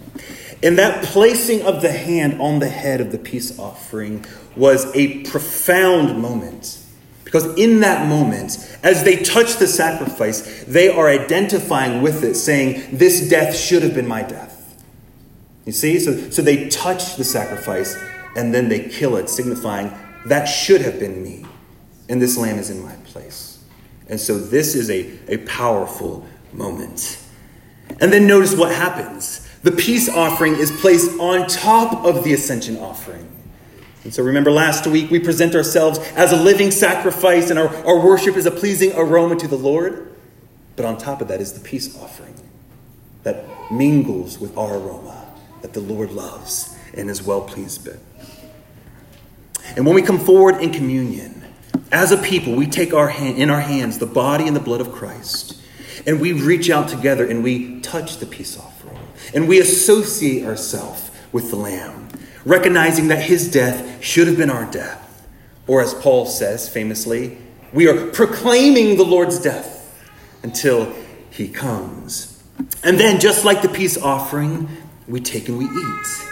And 0.63 0.79
that 0.79 1.05
placing 1.05 1.61
of 1.61 1.83
the 1.83 1.93
hand 1.93 2.41
on 2.41 2.61
the 2.61 2.71
head 2.71 3.03
of 3.03 3.13
the 3.13 3.19
peace 3.19 3.59
offering 3.59 4.25
was 4.57 4.91
a 4.97 5.23
profound 5.25 6.23
moment. 6.23 6.85
Because 7.37 7.55
in 7.59 7.81
that 7.81 8.09
moment, 8.09 8.79
as 8.83 9.05
they 9.05 9.17
touch 9.23 9.57
the 9.57 9.67
sacrifice, 9.67 10.65
they 10.65 10.89
are 10.89 11.07
identifying 11.07 12.01
with 12.01 12.25
it, 12.25 12.35
saying, 12.35 12.97
This 12.97 13.29
death 13.29 13.55
should 13.55 13.83
have 13.83 13.95
been 13.95 14.09
my 14.09 14.23
death. 14.23 14.83
You 15.67 15.73
see? 15.73 16.01
So, 16.01 16.31
so 16.31 16.41
they 16.41 16.71
touch 16.71 17.17
the 17.17 17.25
sacrifice 17.25 17.95
and 18.37 18.55
then 18.55 18.71
they 18.71 18.89
kill 18.89 19.17
it, 19.17 19.29
signifying, 19.29 19.93
That 20.25 20.47
should 20.47 20.81
have 20.81 20.99
been 20.99 21.23
me. 21.23 21.45
And 22.09 22.23
this 22.23 22.39
lamb 22.39 22.59
is 22.59 22.71
in 22.71 22.83
my 22.83 22.95
place. 23.05 23.63
And 24.09 24.19
so 24.19 24.39
this 24.39 24.75
is 24.75 24.89
a, 24.89 25.19
a 25.29 25.37
powerful 25.45 26.27
moment. 26.55 27.23
And 28.01 28.11
then 28.11 28.27
notice 28.27 28.57
what 28.57 28.75
happens. 28.75 29.47
The 29.61 29.73
peace 29.73 30.09
offering 30.09 30.55
is 30.55 30.73
placed 30.73 31.21
on 31.21 31.49
top 31.49 32.03
of 32.07 32.25
the 32.25 32.33
ascension 32.33 32.79
offering. 32.79 33.31
And 34.07 34.15
so 34.15 34.23
remember 34.23 34.53
last 34.53 34.87
week 34.87 35.11
we 35.11 35.19
present 35.19 35.57
ourselves 35.57 35.99
as 36.15 36.31
a 36.31 36.37
living 36.37 36.71
sacrifice 36.71 37.51
and 37.51 37.59
our, 37.59 37.67
our 37.85 37.99
worship 37.99 38.37
is 38.37 38.47
a 38.47 38.53
pleasing 38.53 38.93
aroma 38.95 39.35
to 39.35 39.49
the 39.49 39.57
Lord. 39.57 40.15
But 40.77 40.85
on 40.85 40.97
top 40.97 41.21
of 41.21 41.27
that 41.27 41.41
is 41.41 41.55
the 41.55 41.59
peace 41.59 42.01
offering 42.01 42.41
that 43.25 43.45
mingles 43.73 44.39
with 44.39 44.57
our 44.57 44.77
aroma 44.77 45.27
that 45.63 45.73
the 45.73 45.81
Lord 45.81 46.13
loves 46.13 46.79
and 46.95 47.11
is 47.11 47.21
well 47.25 47.41
pleased 47.41 47.85
with. 47.85 48.01
And 49.75 49.85
when 49.85 49.97
we 49.97 50.03
come 50.03 50.21
forward 50.21 50.63
in 50.63 50.73
communion, 50.73 51.45
as 51.91 52.13
a 52.13 52.17
people, 52.17 52.55
we 52.55 52.69
take 52.69 52.95
our 52.95 53.09
hand, 53.09 53.39
in 53.39 53.51
our 53.51 53.61
hands 53.61 53.99
the 53.99 54.07
body 54.07 54.47
and 54.47 54.55
the 54.55 54.61
blood 54.61 54.81
of 54.81 54.93
Christ. 54.93 55.61
And 56.07 56.21
we 56.21 56.33
reach 56.33 56.71
out 56.71 56.87
together 56.87 57.29
and 57.29 57.43
we 57.43 57.81
touch 57.81 58.19
the 58.19 58.27
peace 58.27 58.57
offering. 58.57 59.01
And 59.35 59.49
we 59.49 59.59
associate 59.59 60.45
ourselves 60.45 61.11
with 61.33 61.51
the 61.51 61.57
Lamb, 61.57 62.06
recognizing 62.47 63.09
that 63.09 63.23
his 63.25 63.51
death 63.51 64.03
should 64.03 64.29
have 64.29 64.39
been 64.39 64.51
our 64.51 64.71
death. 64.71 65.03
Or 65.67 65.83
as 65.83 65.93
Paul 65.93 66.27
says 66.27 66.69
famously, 66.69 67.37
we 67.73 67.89
are 67.89 68.07
proclaiming 68.13 68.97
the 68.97 69.05
Lord's 69.05 69.39
death 69.41 69.93
until 70.43 70.95
he 71.29 71.49
comes. 71.49 72.43
And 72.83 72.99
then, 72.99 73.21
just 73.21 73.45
like 73.45 73.61
the 73.61 73.69
peace 73.69 74.01
offering, 74.01 74.69
we 75.09 75.21
take 75.21 75.49
and 75.49 75.59
we 75.59 75.65
eat. 75.65 76.29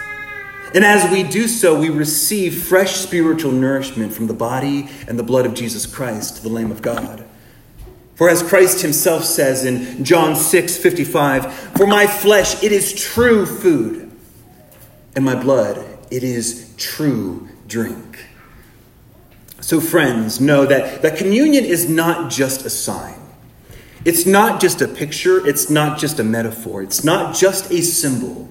And 0.73 0.83
as 0.83 1.11
we 1.11 1.23
do 1.23 1.47
so, 1.47 1.79
we 1.79 1.89
receive 1.89 2.63
fresh 2.63 2.93
spiritual 2.93 3.51
nourishment 3.51 4.13
from 4.13 4.27
the 4.27 4.33
body 4.33 4.89
and 5.07 5.19
the 5.19 5.23
blood 5.23 5.45
of 5.45 5.53
Jesus 5.53 5.85
Christ, 5.85 6.41
the 6.43 6.49
Lamb 6.49 6.71
of 6.71 6.81
God. 6.81 7.25
For 8.15 8.29
as 8.29 8.41
Christ 8.41 8.81
himself 8.81 9.25
says 9.25 9.65
in 9.65 10.03
John 10.05 10.35
6 10.35 10.77
55, 10.77 11.53
For 11.77 11.85
my 11.85 12.07
flesh 12.07 12.63
it 12.63 12.71
is 12.71 12.93
true 12.93 13.45
food, 13.45 14.11
and 15.15 15.23
my 15.23 15.35
blood 15.35 15.84
it 16.11 16.23
is 16.23 16.73
true 16.77 17.49
drink. 17.67 18.25
So, 19.61 19.81
friends, 19.81 20.39
know 20.39 20.65
that, 20.65 21.01
that 21.01 21.17
communion 21.17 21.65
is 21.65 21.89
not 21.89 22.29
just 22.29 22.65
a 22.65 22.69
sign. 22.69 23.19
It's 24.03 24.25
not 24.25 24.61
just 24.61 24.81
a 24.81 24.87
picture. 24.87 25.45
It's 25.47 25.69
not 25.69 25.97
just 25.97 26.19
a 26.19 26.23
metaphor. 26.23 26.83
It's 26.83 27.03
not 27.03 27.35
just 27.35 27.71
a 27.71 27.81
symbol. 27.81 28.47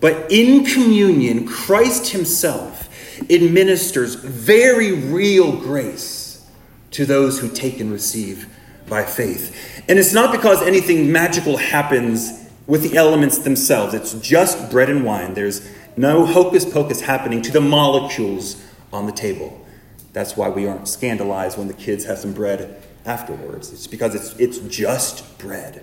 But 0.00 0.30
in 0.30 0.64
communion, 0.64 1.46
Christ 1.46 2.12
Himself 2.12 2.88
administers 3.30 4.14
very 4.14 4.92
real 4.92 5.56
grace 5.56 6.46
to 6.92 7.04
those 7.04 7.40
who 7.40 7.48
take 7.48 7.80
and 7.80 7.90
receive 7.90 8.48
by 8.88 9.04
faith. 9.04 9.82
And 9.88 9.98
it's 9.98 10.12
not 10.12 10.32
because 10.32 10.62
anything 10.62 11.10
magical 11.10 11.56
happens 11.56 12.44
with 12.66 12.82
the 12.82 12.96
elements 12.96 13.38
themselves, 13.38 13.94
it's 13.94 14.14
just 14.14 14.70
bread 14.70 14.90
and 14.90 15.04
wine. 15.04 15.34
There's 15.34 15.68
no 15.96 16.26
hocus 16.26 16.64
pocus 16.64 17.00
happening 17.00 17.42
to 17.42 17.52
the 17.52 17.60
molecules 17.60 18.62
on 18.92 19.06
the 19.06 19.12
table. 19.12 19.64
That's 20.12 20.36
why 20.36 20.48
we 20.48 20.66
aren't 20.66 20.88
scandalized 20.88 21.58
when 21.58 21.68
the 21.68 21.74
kids 21.74 22.04
have 22.04 22.18
some 22.18 22.32
bread 22.32 22.82
afterwards. 23.04 23.72
It's 23.72 23.86
because 23.86 24.14
it's, 24.14 24.34
it's 24.38 24.58
just 24.74 25.38
bread. 25.38 25.82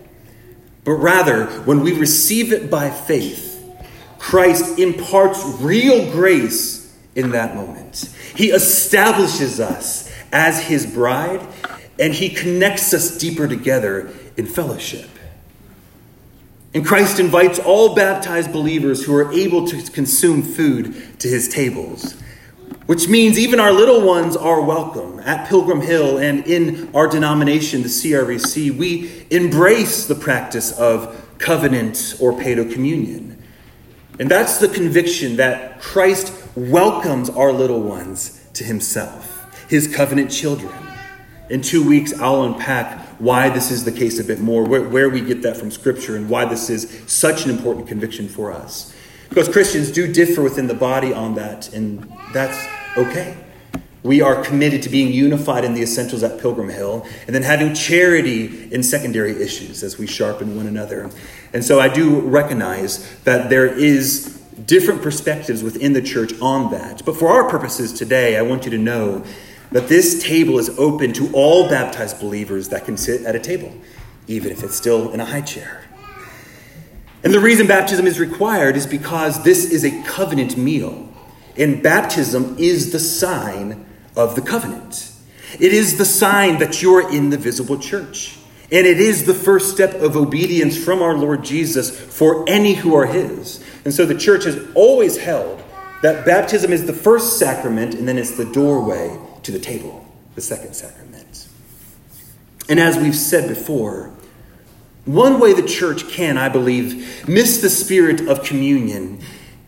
But 0.84 0.94
rather, 0.94 1.46
when 1.62 1.82
we 1.82 1.94
receive 1.94 2.52
it 2.52 2.70
by 2.70 2.90
faith, 2.90 3.52
Christ 4.20 4.80
imparts 4.80 5.44
real 5.60 6.12
grace 6.12 6.96
in 7.16 7.32
that 7.32 7.56
moment. 7.56 8.10
He 8.36 8.52
establishes 8.52 9.60
us 9.60 10.12
as 10.32 10.62
his 10.62 10.86
bride 10.86 11.42
and 12.00 12.14
he 12.14 12.30
connects 12.30 12.94
us 12.94 13.18
deeper 13.18 13.48
together 13.48 14.10
in 14.36 14.46
fellowship. 14.46 15.10
And 16.74 16.86
Christ 16.86 17.20
invites 17.20 17.60
all 17.60 17.94
baptized 17.94 18.52
believers 18.52 19.06
who 19.06 19.14
are 19.16 19.32
able 19.32 19.68
to 19.68 19.92
consume 19.92 20.42
food 20.42 21.20
to 21.20 21.28
his 21.28 21.48
tables, 21.48 22.16
which 22.88 23.08
means 23.08 23.38
even 23.38 23.60
our 23.60 23.72
little 23.72 24.02
ones 24.02 24.36
are 24.36 24.62
welcome. 24.62 25.20
At 25.20 25.48
Pilgrim 25.48 25.82
Hill 25.82 26.18
and 26.18 26.46
in 26.48 26.90
our 26.96 27.08
denomination, 27.08 27.84
the 27.84 27.90
CREC, 27.90 28.76
we 28.76 29.26
embrace 29.30 30.08
the 30.08 30.16
practice 30.16 30.78
of 30.80 31.36
covenant 31.38 32.16
or 32.20 32.34
paedo 32.34 32.72
communion. 32.72 33.42
And 34.20 34.30
that's 34.30 34.58
the 34.58 34.68
conviction 34.68 35.36
that 35.36 35.80
Christ 35.80 36.34
welcomes 36.56 37.30
our 37.30 37.52
little 37.52 37.82
ones 37.82 38.44
to 38.54 38.64
himself, 38.64 39.68
his 39.70 39.94
covenant 39.94 40.32
children. 40.32 40.74
In 41.50 41.62
two 41.62 41.88
weeks, 41.88 42.20
I'll 42.20 42.44
unpack 42.44 43.13
why 43.20 43.50
this 43.50 43.72
is 43.72 43.86
the 43.86 43.92
case 43.92 44.20
a 44.20 44.24
bit 44.24 44.40
more, 44.40 44.64
where, 44.64 44.82
where, 44.82 45.10
we 45.10 45.22
get 45.22 45.42
that 45.44 45.58
from 45.58 45.72
Scripture, 45.72 46.16
and 46.16 46.30
why 46.30 46.46
this 46.46 46.70
is 46.70 47.02
such 47.08 47.46
an 47.46 47.52
important 47.52 47.88
conviction 47.88 48.28
for 48.28 48.52
us. 48.52 48.94
Because 49.30 49.50
Christians 49.50 49.92
do 49.92 50.12
differ 50.12 50.42
within 50.42 50.68
the 50.68 50.74
body 50.74 51.14
on 51.14 51.36
that, 51.36 51.74
and 51.74 52.12
that's 52.34 52.58
okay. 52.98 53.38
We 54.04 54.22
are 54.22 54.44
committed 54.44 54.84
to 54.84 54.90
being 54.90 55.14
unified 55.14 55.64
in 55.64 55.74
the 55.74 55.82
essentials 55.82 56.24
at 56.24 56.40
Pilgrim 56.40 56.70
Hill, 56.70 57.06
and 57.26 57.34
then 57.34 57.44
having 57.44 57.74
charity 57.74 58.72
in 58.72 58.84
secondary 58.84 59.42
issues 59.42 59.82
as 59.82 59.98
we 59.98 60.08
sharpen 60.08 60.56
one 60.56 60.68
another. 60.68 61.10
And 61.54 61.64
so 61.64 61.80
I 61.80 61.88
do 61.88 62.20
recognize 62.20 63.20
that 63.22 63.50
there 63.50 63.66
is 63.66 64.42
different 64.66 65.02
perspectives 65.02 65.64
within 65.64 65.94
the 65.94 66.02
church 66.02 66.34
on 66.42 66.72
that. 66.72 67.04
But 67.06 67.16
for 67.16 67.30
our 67.30 67.50
purposes 67.50 67.94
today, 67.94 68.38
I 68.38 68.42
want 68.42 68.66
you 68.66 68.72
to 68.72 68.78
know 68.78 69.24
that 69.74 69.88
this 69.88 70.24
table 70.24 70.60
is 70.60 70.70
open 70.78 71.12
to 71.14 71.32
all 71.34 71.68
baptized 71.68 72.20
believers 72.20 72.70
that 72.70 72.86
can 72.86 72.96
sit 72.96 73.24
at 73.24 73.36
a 73.36 73.40
table, 73.40 73.74
even 74.28 74.52
if 74.52 74.64
it's 74.64 74.76
still 74.76 75.12
in 75.12 75.20
a 75.20 75.26
high 75.26 75.42
chair. 75.42 75.84
And 77.24 77.34
the 77.34 77.40
reason 77.40 77.66
baptism 77.66 78.06
is 78.06 78.20
required 78.20 78.78
is 78.78 78.86
because 78.86 79.44
this 79.44 79.72
is 79.72 79.84
a 79.84 80.04
covenant 80.04 80.58
meal, 80.58 81.10
and 81.58 81.82
baptism 81.82 82.56
is 82.60 82.92
the 82.92 83.00
sign 83.00 83.86
of 84.16 84.36
the 84.36 84.42
covenant. 84.42 85.12
It 85.60 85.74
is 85.74 85.98
the 85.98 86.06
sign 86.06 86.60
that 86.60 86.84
you're 86.84 87.12
in 87.12 87.32
the 87.32 87.38
visible 87.38 87.80
church. 87.80 88.38
And 88.72 88.86
it 88.88 89.00
is 89.00 89.26
the 89.26 89.34
first 89.34 89.74
step 89.74 89.96
of 89.96 90.16
obedience 90.16 90.78
from 90.78 91.02
our 91.02 91.16
Lord 91.16 91.44
Jesus 91.44 91.90
for 91.92 92.48
any 92.48 92.74
who 92.74 92.96
are 92.96 93.06
his. 93.06 93.64
And 93.86 93.94
so 93.94 94.06
the 94.06 94.18
church 94.18 94.46
has 94.46 94.68
always 94.74 95.18
held 95.18 95.64
that 96.02 96.26
baptism 96.26 96.72
is 96.74 96.86
the 96.86 96.94
first 96.94 97.38
sacrament 97.38 97.94
and 97.94 98.08
then 98.08 98.18
it's 98.18 98.36
the 98.36 98.46
doorway 98.46 99.16
to 99.44 99.52
the 99.52 99.60
table, 99.60 100.06
the 100.36 100.42
second 100.42 100.74
sacrament. 100.76 101.48
And 102.70 102.80
as 102.80 102.98
we've 102.98 103.16
said 103.16 103.50
before, 103.50 104.12
One 105.06 105.40
way 105.40 105.52
the 105.54 105.68
church 105.68 106.08
can, 106.10 106.38
I 106.38 106.48
believe, 106.48 107.28
miss 107.28 107.62
the 107.62 107.70
spirit 107.70 108.22
of 108.22 108.44
communion 108.44 109.20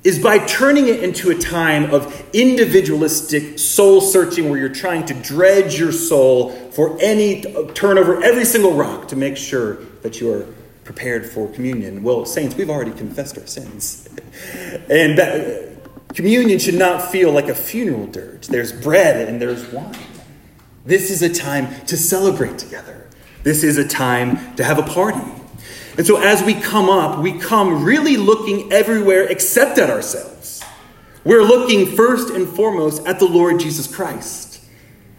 is 0.05 0.17
by 0.21 0.37
turning 0.37 0.87
it 0.87 1.03
into 1.03 1.29
a 1.29 1.35
time 1.35 1.93
of 1.93 2.29
individualistic 2.31 3.59
soul 3.59 3.99
searching 3.99 4.49
where 4.49 4.57
you're 4.57 4.69
trying 4.69 5.03
to 5.07 5.13
dredge 5.15 5.77
your 5.77 5.91
soul 5.91 6.51
for 6.71 6.97
any 7.01 7.41
turn 7.73 7.97
over 7.97 8.23
every 8.23 8.45
single 8.45 8.73
rock 8.75 9.09
to 9.09 9.15
make 9.15 9.35
sure 9.35 9.75
that 10.03 10.21
you 10.21 10.31
are 10.31 10.45
prepared 10.85 11.25
for 11.25 11.49
communion. 11.49 12.03
Well, 12.03 12.25
saints, 12.25 12.55
we've 12.55 12.69
already 12.69 12.91
confessed 12.91 13.37
our 13.37 13.47
sins. 13.47 14.07
and 14.89 15.17
that, 15.17 15.74
communion 16.15 16.57
should 16.57 16.75
not 16.75 17.11
feel 17.11 17.31
like 17.31 17.47
a 17.47 17.55
funeral 17.55 18.07
dirge. 18.07 18.47
There's 18.47 18.71
bread 18.71 19.27
and 19.27 19.41
there's 19.41 19.71
wine. 19.71 19.95
This 20.85 21.11
is 21.11 21.21
a 21.21 21.33
time 21.33 21.85
to 21.85 21.97
celebrate 21.97 22.57
together. 22.57 23.07
This 23.43 23.63
is 23.63 23.77
a 23.77 23.87
time 23.87 24.55
to 24.55 24.63
have 24.63 24.79
a 24.79 24.83
party. 24.83 25.31
And 25.97 26.05
so 26.05 26.17
as 26.17 26.43
we 26.43 26.53
come 26.53 26.89
up, 26.89 27.19
we 27.19 27.37
come 27.37 27.83
really 27.83 28.17
looking 28.17 28.71
everywhere 28.71 29.23
except 29.23 29.77
at 29.77 29.89
ourselves. 29.89 30.63
We're 31.23 31.43
looking 31.43 31.85
first 31.85 32.29
and 32.29 32.47
foremost 32.47 33.05
at 33.07 33.19
the 33.19 33.25
Lord 33.25 33.59
Jesus 33.59 33.93
Christ. 33.93 34.63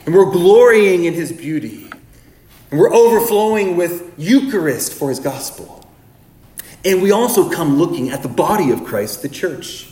And 0.05 0.15
we're 0.15 0.31
glorying 0.31 1.05
in 1.05 1.15
his 1.15 1.33
beauty. 1.33 1.91
And 2.71 2.81
we're 2.81 2.93
overflowing 2.93 3.77
with 3.77 4.13
Eucharist 4.17 4.93
for 4.93 5.09
his 5.09 5.19
gospel. 5.19 5.89
And 6.85 7.03
we 7.03 7.11
also 7.11 7.51
come 7.51 7.77
looking 7.77 8.11
at 8.11 8.23
the 8.23 8.29
body 8.29 8.71
of 8.71 8.85
Christ, 8.85 9.23
the 9.23 9.29
church. 9.29 9.91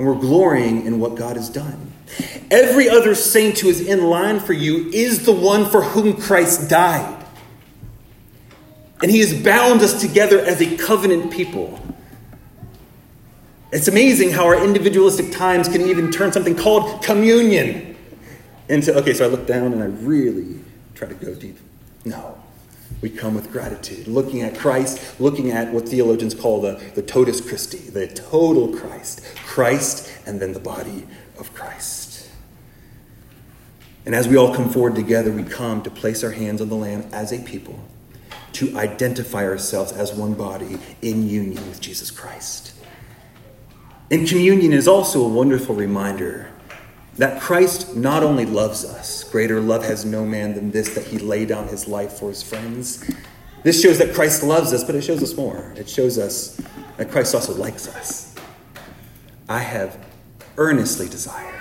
And 0.00 0.08
we're 0.08 0.14
glorying 0.14 0.86
in 0.86 0.98
what 0.98 1.14
God 1.14 1.36
has 1.36 1.50
done. 1.50 1.92
Every 2.50 2.88
other 2.88 3.14
saint 3.14 3.58
who 3.58 3.68
is 3.68 3.86
in 3.86 4.04
line 4.06 4.40
for 4.40 4.54
you 4.54 4.88
is 4.88 5.26
the 5.26 5.32
one 5.32 5.68
for 5.68 5.82
whom 5.82 6.18
Christ 6.18 6.70
died. 6.70 7.22
And 9.02 9.10
he 9.10 9.18
has 9.18 9.34
bound 9.34 9.82
us 9.82 10.00
together 10.00 10.38
as 10.38 10.62
a 10.62 10.74
covenant 10.78 11.30
people. 11.30 11.78
It's 13.72 13.88
amazing 13.88 14.30
how 14.30 14.46
our 14.46 14.64
individualistic 14.64 15.32
times 15.32 15.68
can 15.68 15.82
even 15.82 16.10
turn 16.10 16.32
something 16.32 16.56
called 16.56 17.02
communion 17.04 17.94
into, 18.70 18.96
okay, 19.00 19.12
so 19.12 19.26
I 19.26 19.28
look 19.28 19.46
down 19.46 19.74
and 19.74 19.82
I 19.82 19.86
really 19.86 20.60
try 20.94 21.08
to 21.08 21.14
go 21.14 21.34
deep. 21.34 21.58
No. 22.06 22.39
We 23.00 23.10
come 23.10 23.34
with 23.34 23.50
gratitude, 23.50 24.06
looking 24.06 24.42
at 24.42 24.58
Christ, 24.58 25.20
looking 25.20 25.50
at 25.50 25.72
what 25.72 25.88
theologians 25.88 26.34
call 26.34 26.60
the, 26.60 26.82
the 26.94 27.02
totus 27.02 27.40
Christi, 27.40 27.78
the 27.78 28.06
total 28.08 28.76
Christ. 28.76 29.24
Christ 29.46 30.12
and 30.26 30.40
then 30.40 30.52
the 30.52 30.60
body 30.60 31.06
of 31.38 31.54
Christ. 31.54 32.28
And 34.04 34.14
as 34.14 34.28
we 34.28 34.36
all 34.36 34.54
come 34.54 34.70
forward 34.70 34.94
together, 34.94 35.30
we 35.30 35.44
come 35.44 35.82
to 35.82 35.90
place 35.90 36.24
our 36.24 36.32
hands 36.32 36.60
on 36.60 36.68
the 36.68 36.74
Lamb 36.74 37.08
as 37.12 37.32
a 37.32 37.38
people 37.38 37.78
to 38.54 38.76
identify 38.76 39.44
ourselves 39.44 39.92
as 39.92 40.12
one 40.12 40.34
body 40.34 40.78
in 41.02 41.28
union 41.28 41.66
with 41.68 41.80
Jesus 41.80 42.10
Christ. 42.10 42.74
And 44.10 44.26
communion 44.26 44.72
is 44.72 44.88
also 44.88 45.24
a 45.24 45.28
wonderful 45.28 45.74
reminder 45.74 46.50
that 47.16 47.40
Christ 47.40 47.96
not 47.96 48.22
only 48.22 48.46
loves 48.46 48.84
us, 48.84 49.24
greater 49.24 49.60
love 49.60 49.84
has 49.84 50.04
no 50.04 50.24
man 50.24 50.54
than 50.54 50.70
this, 50.70 50.94
that 50.94 51.06
he 51.06 51.18
lay 51.18 51.44
down 51.44 51.68
his 51.68 51.86
life 51.86 52.12
for 52.12 52.28
his 52.28 52.42
friends. 52.42 53.10
This 53.62 53.82
shows 53.82 53.98
that 53.98 54.14
Christ 54.14 54.42
loves 54.42 54.72
us, 54.72 54.84
but 54.84 54.94
it 54.94 55.02
shows 55.02 55.22
us 55.22 55.36
more. 55.36 55.72
It 55.76 55.88
shows 55.88 56.18
us 56.18 56.60
that 56.96 57.10
Christ 57.10 57.34
also 57.34 57.54
likes 57.54 57.88
us. 57.88 58.34
I 59.48 59.58
have 59.58 59.98
earnestly 60.56 61.08
desired 61.08 61.54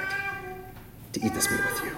to 1.13 1.25
eat 1.25 1.33
this 1.33 1.49
meal 1.49 1.59
with 1.65 1.83
you. 1.83 1.97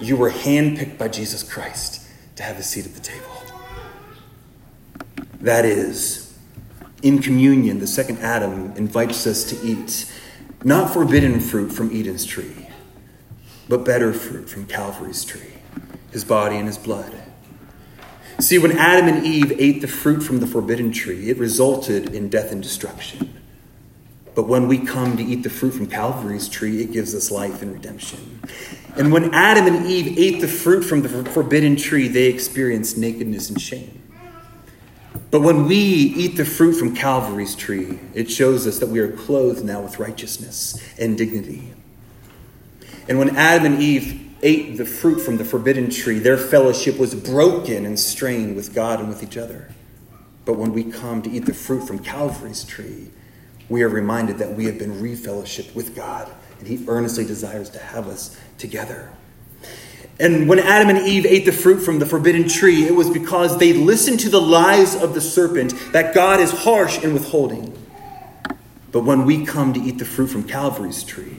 You 0.00 0.16
were 0.16 0.30
handpicked 0.30 0.98
by 0.98 1.08
Jesus 1.08 1.42
Christ 1.42 2.06
to 2.36 2.42
have 2.42 2.58
a 2.58 2.62
seat 2.62 2.86
at 2.86 2.94
the 2.94 3.00
table. 3.00 3.26
That 5.40 5.64
is, 5.64 6.36
in 7.02 7.20
communion, 7.20 7.78
the 7.78 7.86
second 7.86 8.18
Adam 8.18 8.72
invites 8.76 9.26
us 9.26 9.44
to 9.44 9.66
eat 9.66 10.12
not 10.64 10.92
forbidden 10.92 11.40
fruit 11.40 11.70
from 11.70 11.94
Eden's 11.94 12.24
tree, 12.24 12.68
but 13.68 13.84
better 13.84 14.12
fruit 14.12 14.48
from 14.48 14.66
Calvary's 14.66 15.24
tree, 15.24 15.54
his 16.10 16.24
body 16.24 16.56
and 16.56 16.66
his 16.66 16.78
blood. 16.78 17.14
See, 18.40 18.58
when 18.58 18.72
Adam 18.78 19.08
and 19.08 19.26
Eve 19.26 19.52
ate 19.58 19.80
the 19.80 19.88
fruit 19.88 20.20
from 20.20 20.40
the 20.40 20.46
forbidden 20.46 20.92
tree, 20.92 21.28
it 21.28 21.38
resulted 21.38 22.14
in 22.14 22.28
death 22.28 22.52
and 22.52 22.62
destruction. 22.62 23.34
But 24.34 24.46
when 24.46 24.68
we 24.68 24.78
come 24.78 25.16
to 25.16 25.22
eat 25.24 25.42
the 25.42 25.50
fruit 25.50 25.72
from 25.72 25.88
Calvary's 25.88 26.48
tree, 26.48 26.80
it 26.80 26.92
gives 26.92 27.14
us 27.14 27.32
life 27.32 27.62
and 27.62 27.72
redemption. 27.72 28.40
And 28.96 29.12
when 29.12 29.34
Adam 29.34 29.66
and 29.66 29.86
Eve 29.86 30.16
ate 30.16 30.40
the 30.40 30.46
fruit 30.46 30.82
from 30.82 31.02
the 31.02 31.08
forbidden 31.08 31.74
tree, 31.74 32.06
they 32.06 32.26
experienced 32.26 32.96
nakedness 32.96 33.50
and 33.50 33.60
shame. 33.60 33.97
But 35.30 35.42
when 35.42 35.66
we 35.66 35.76
eat 35.76 36.36
the 36.36 36.44
fruit 36.44 36.74
from 36.74 36.94
Calvary's 36.94 37.54
tree, 37.54 37.98
it 38.14 38.30
shows 38.30 38.66
us 38.66 38.78
that 38.78 38.88
we 38.88 38.98
are 39.00 39.12
clothed 39.12 39.64
now 39.64 39.82
with 39.82 39.98
righteousness 39.98 40.82
and 40.98 41.18
dignity. 41.18 41.74
And 43.08 43.18
when 43.18 43.36
Adam 43.36 43.74
and 43.74 43.82
Eve 43.82 44.34
ate 44.42 44.78
the 44.78 44.86
fruit 44.86 45.20
from 45.20 45.36
the 45.36 45.44
forbidden 45.44 45.90
tree, 45.90 46.18
their 46.18 46.38
fellowship 46.38 46.98
was 46.98 47.14
broken 47.14 47.84
and 47.84 47.98
strained 47.98 48.56
with 48.56 48.74
God 48.74 49.00
and 49.00 49.08
with 49.08 49.22
each 49.22 49.36
other. 49.36 49.68
But 50.44 50.54
when 50.54 50.72
we 50.72 50.84
come 50.84 51.20
to 51.22 51.30
eat 51.30 51.44
the 51.44 51.52
fruit 51.52 51.86
from 51.86 51.98
Calvary's 51.98 52.64
tree, 52.64 53.10
we 53.68 53.82
are 53.82 53.88
reminded 53.88 54.38
that 54.38 54.54
we 54.54 54.64
have 54.64 54.78
been 54.78 54.92
refellowshipped 54.92 55.74
with 55.74 55.94
God, 55.94 56.32
and 56.58 56.66
He 56.66 56.82
earnestly 56.88 57.26
desires 57.26 57.68
to 57.70 57.78
have 57.78 58.08
us 58.08 58.38
together. 58.56 59.10
And 60.20 60.48
when 60.48 60.58
Adam 60.58 60.88
and 60.88 61.06
Eve 61.06 61.26
ate 61.26 61.44
the 61.44 61.52
fruit 61.52 61.78
from 61.78 62.00
the 62.00 62.06
forbidden 62.06 62.48
tree, 62.48 62.86
it 62.86 62.94
was 62.94 63.08
because 63.08 63.58
they 63.58 63.72
listened 63.72 64.20
to 64.20 64.28
the 64.28 64.40
lies 64.40 65.00
of 65.00 65.14
the 65.14 65.20
serpent 65.20 65.74
that 65.92 66.14
God 66.14 66.40
is 66.40 66.50
harsh 66.50 67.02
in 67.04 67.14
withholding. 67.14 67.72
But 68.90 69.04
when 69.04 69.24
we 69.24 69.44
come 69.44 69.72
to 69.74 69.80
eat 69.80 69.98
the 69.98 70.04
fruit 70.04 70.28
from 70.28 70.42
Calvary's 70.44 71.04
tree, 71.04 71.36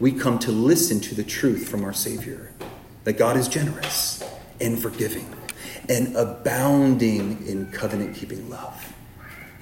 we 0.00 0.12
come 0.12 0.38
to 0.40 0.50
listen 0.50 0.98
to 1.00 1.14
the 1.14 1.22
truth 1.22 1.68
from 1.68 1.84
our 1.84 1.92
Savior 1.92 2.50
that 3.04 3.14
God 3.14 3.36
is 3.36 3.48
generous 3.48 4.24
and 4.60 4.78
forgiving 4.78 5.28
and 5.88 6.16
abounding 6.16 7.46
in 7.46 7.70
covenant 7.70 8.16
keeping 8.16 8.48
love. 8.48 8.92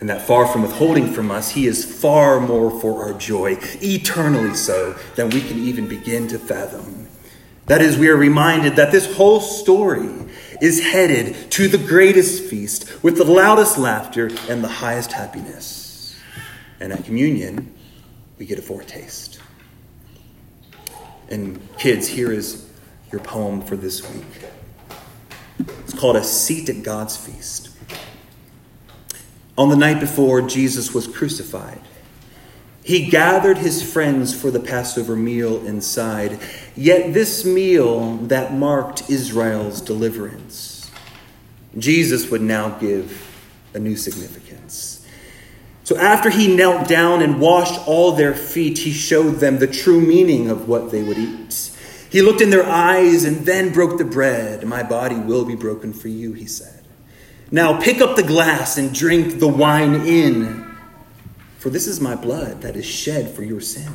And 0.00 0.08
that 0.08 0.22
far 0.22 0.46
from 0.46 0.62
withholding 0.62 1.12
from 1.12 1.30
us, 1.30 1.50
He 1.50 1.66
is 1.66 1.84
far 1.84 2.38
more 2.40 2.70
for 2.80 3.02
our 3.04 3.14
joy, 3.14 3.58
eternally 3.82 4.54
so, 4.54 4.94
than 5.16 5.30
we 5.30 5.40
can 5.40 5.58
even 5.58 5.88
begin 5.88 6.28
to 6.28 6.38
fathom. 6.38 6.97
That 7.68 7.82
is, 7.82 7.98
we 7.98 8.08
are 8.08 8.16
reminded 8.16 8.76
that 8.76 8.92
this 8.92 9.14
whole 9.14 9.40
story 9.40 10.08
is 10.60 10.82
headed 10.82 11.50
to 11.52 11.68
the 11.68 11.78
greatest 11.78 12.44
feast 12.44 13.02
with 13.02 13.18
the 13.18 13.24
loudest 13.24 13.78
laughter 13.78 14.30
and 14.48 14.64
the 14.64 14.68
highest 14.68 15.12
happiness. 15.12 16.18
And 16.80 16.92
at 16.92 17.04
communion, 17.04 17.74
we 18.38 18.46
get 18.46 18.58
a 18.58 18.62
foretaste. 18.62 19.38
And 21.28 21.60
kids, 21.76 22.08
here 22.08 22.32
is 22.32 22.70
your 23.12 23.20
poem 23.20 23.60
for 23.60 23.76
this 23.76 24.08
week. 24.14 24.48
It's 25.84 25.92
called 25.92 26.16
A 26.16 26.24
Seat 26.24 26.70
at 26.70 26.82
God's 26.82 27.16
Feast. 27.16 27.70
On 29.58 29.68
the 29.68 29.76
night 29.76 30.00
before 30.00 30.40
Jesus 30.40 30.94
was 30.94 31.06
crucified, 31.06 31.80
he 32.88 33.10
gathered 33.10 33.58
his 33.58 33.82
friends 33.82 34.34
for 34.34 34.50
the 34.50 34.58
Passover 34.58 35.14
meal 35.14 35.62
inside, 35.66 36.40
yet 36.74 37.12
this 37.12 37.44
meal 37.44 38.16
that 38.28 38.54
marked 38.54 39.10
Israel's 39.10 39.82
deliverance. 39.82 40.90
Jesus 41.76 42.30
would 42.30 42.40
now 42.40 42.70
give 42.78 43.30
a 43.74 43.78
new 43.78 43.94
significance. 43.94 45.06
So 45.84 45.98
after 45.98 46.30
he 46.30 46.56
knelt 46.56 46.88
down 46.88 47.20
and 47.20 47.38
washed 47.38 47.78
all 47.86 48.12
their 48.12 48.32
feet, 48.32 48.78
he 48.78 48.92
showed 48.92 49.32
them 49.32 49.58
the 49.58 49.66
true 49.66 50.00
meaning 50.00 50.48
of 50.48 50.66
what 50.66 50.90
they 50.90 51.02
would 51.02 51.18
eat. 51.18 51.70
He 52.08 52.22
looked 52.22 52.40
in 52.40 52.48
their 52.48 52.64
eyes 52.64 53.24
and 53.24 53.44
then 53.44 53.70
broke 53.70 53.98
the 53.98 54.06
bread. 54.06 54.66
My 54.66 54.82
body 54.82 55.16
will 55.16 55.44
be 55.44 55.56
broken 55.56 55.92
for 55.92 56.08
you, 56.08 56.32
he 56.32 56.46
said. 56.46 56.86
Now 57.50 57.78
pick 57.82 58.00
up 58.00 58.16
the 58.16 58.22
glass 58.22 58.78
and 58.78 58.94
drink 58.94 59.40
the 59.40 59.48
wine 59.48 60.06
in. 60.06 60.67
For 61.58 61.70
this 61.70 61.88
is 61.88 62.00
my 62.00 62.14
blood 62.14 62.62
that 62.62 62.76
is 62.76 62.86
shed 62.86 63.34
for 63.34 63.42
your 63.42 63.60
sin. 63.60 63.92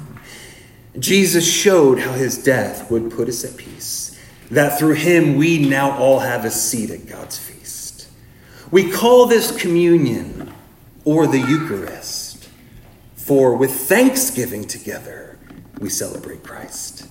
Jesus 0.99 1.49
showed 1.49 1.99
how 1.99 2.11
his 2.11 2.43
death 2.43 2.91
would 2.91 3.09
put 3.09 3.29
us 3.29 3.45
at 3.45 3.57
peace, 3.57 4.19
that 4.51 4.77
through 4.77 4.95
him 4.95 5.37
we 5.37 5.57
now 5.57 5.97
all 5.97 6.19
have 6.19 6.43
a 6.43 6.51
seat 6.51 6.91
at 6.91 7.07
God's 7.07 7.39
feast. 7.39 8.09
We 8.69 8.91
call 8.91 9.27
this 9.27 9.55
communion 9.55 10.53
or 11.05 11.25
the 11.25 11.39
Eucharist, 11.39 12.49
for 13.15 13.55
with 13.55 13.71
thanksgiving 13.71 14.65
together 14.65 15.39
we 15.79 15.89
celebrate 15.89 16.43
Christ. 16.43 17.07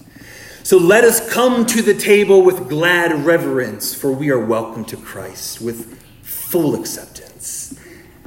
So 0.65 0.77
let 0.77 1.03
us 1.03 1.33
come 1.33 1.65
to 1.67 1.81
the 1.81 1.95
table 1.95 2.43
with 2.43 2.69
glad 2.69 3.25
reverence, 3.25 3.95
for 3.95 4.13
we 4.13 4.31
are 4.31 4.39
welcome 4.39 4.85
to 4.87 4.97
Christ 4.99 5.63
with 5.63 5.99
full 6.23 6.75
acceptance 6.75 7.79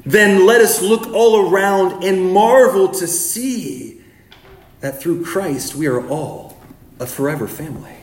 then 0.06 0.46
let 0.46 0.62
us 0.62 0.82
look 0.82 1.08
all 1.14 1.50
around 1.50 2.04
and 2.04 2.32
marvel 2.32 2.90
to 2.90 3.08
see 3.08 4.02
that 4.82 5.02
through 5.02 5.26
Christ 5.26 5.76
we 5.76 5.88
are 5.88 6.08
all 6.08 6.58
a 7.00 7.08
forever 7.08 7.48
family. 7.48 7.96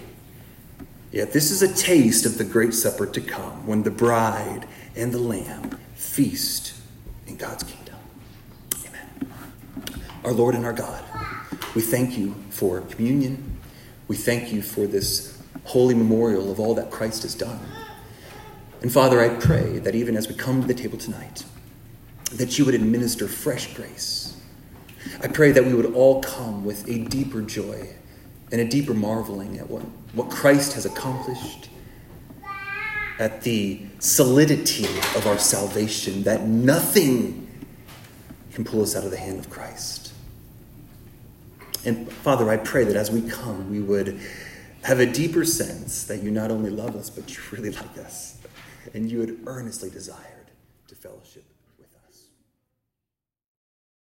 Yet 1.13 1.33
this 1.33 1.51
is 1.51 1.63
a 1.63 1.73
taste 1.73 2.27
of 2.27 2.39
the 2.39 2.45
great 2.45 2.75
supper 2.75 3.07
to 3.07 3.21
come 3.21 3.67
when 3.67 3.83
the 3.83 3.91
bride 3.91 4.67
and 4.97 5.13
the 5.13 5.19
Lamb 5.19 5.79
feast 5.95 6.75
in 7.27 7.37
God's 7.37 7.63
kingdom. 7.63 7.97
Amen. 8.87 9.33
Our 10.25 10.33
Lord 10.33 10.55
and 10.55 10.65
our 10.65 10.73
God, 10.73 11.05
we 11.75 11.83
thank 11.83 12.19
you 12.19 12.35
for 12.51 12.81
communion. 12.81 13.59
We 14.09 14.17
thank 14.17 14.53
you 14.53 14.63
for 14.63 14.87
this 14.87 15.41
holy 15.65 15.95
memorial 15.95 16.51
of 16.51 16.59
all 16.59 16.75
that 16.75 16.91
Christ 16.91 17.23
has 17.23 17.35
done. 17.35 17.61
And 18.81 18.93
Father, 18.93 19.21
I 19.21 19.29
pray 19.29 19.79
that 19.79 19.95
even 19.95 20.17
as 20.17 20.29
we 20.29 20.35
come 20.35 20.63
to 20.63 20.67
the 20.67 20.75
table 20.75 20.99
tonight, 20.99 21.45
that 22.33 22.59
you 22.59 22.65
would 22.65 22.75
administer 22.75 23.29
fresh 23.29 23.75
grace. 23.75 24.37
I 25.23 25.29
pray 25.29 25.53
that 25.53 25.65
we 25.65 25.75
would 25.75 25.95
all 25.95 26.23
come 26.23 26.65
with 26.65 26.89
a 26.89 26.99
deeper 26.99 27.43
joy 27.43 27.89
and 28.51 28.61
a 28.61 28.65
deeper 28.65 28.95
marveling 28.95 29.59
at 29.59 29.69
what, 29.69 29.83
what 30.15 30.31
Christ 30.31 30.75
has 30.75 30.87
accomplished, 30.87 31.69
at 33.19 33.43
the 33.43 33.81
solidity 33.99 34.87
of 35.17 35.27
our 35.27 35.39
salvation, 35.39 36.23
that 36.25 36.43
nothing 36.43 37.49
can 38.53 38.65
pull 38.65 38.83
us 38.83 38.97
out 38.97 39.05
of 39.05 39.11
the 39.11 39.17
hand 39.17 39.39
of 39.39 39.49
Christ. 39.49 40.13
And 41.85 42.11
Father, 42.11 42.49
I 42.51 42.57
pray 42.57 42.85
that 42.85 42.97
as 42.97 43.11
we 43.11 43.23
come, 43.23 43.71
we 43.71 43.81
would 43.81 44.21
have 44.83 45.01
a 45.01 45.07
deeper 45.07 45.45
sense 45.45 46.05
that 46.05 46.23
you 46.23 46.31
not 46.31 46.51
only 46.51 46.71
love 46.71 46.97
us, 46.97 47.11
but 47.11 47.35
you 47.35 47.43
really 47.51 47.71
like 47.71 47.99
us, 47.99 48.39
and 48.95 49.11
you 49.11 49.21
had 49.21 49.37
earnestly 49.47 49.91
desired 49.91 50.51
to 50.89 50.95
fellowship 50.95 51.45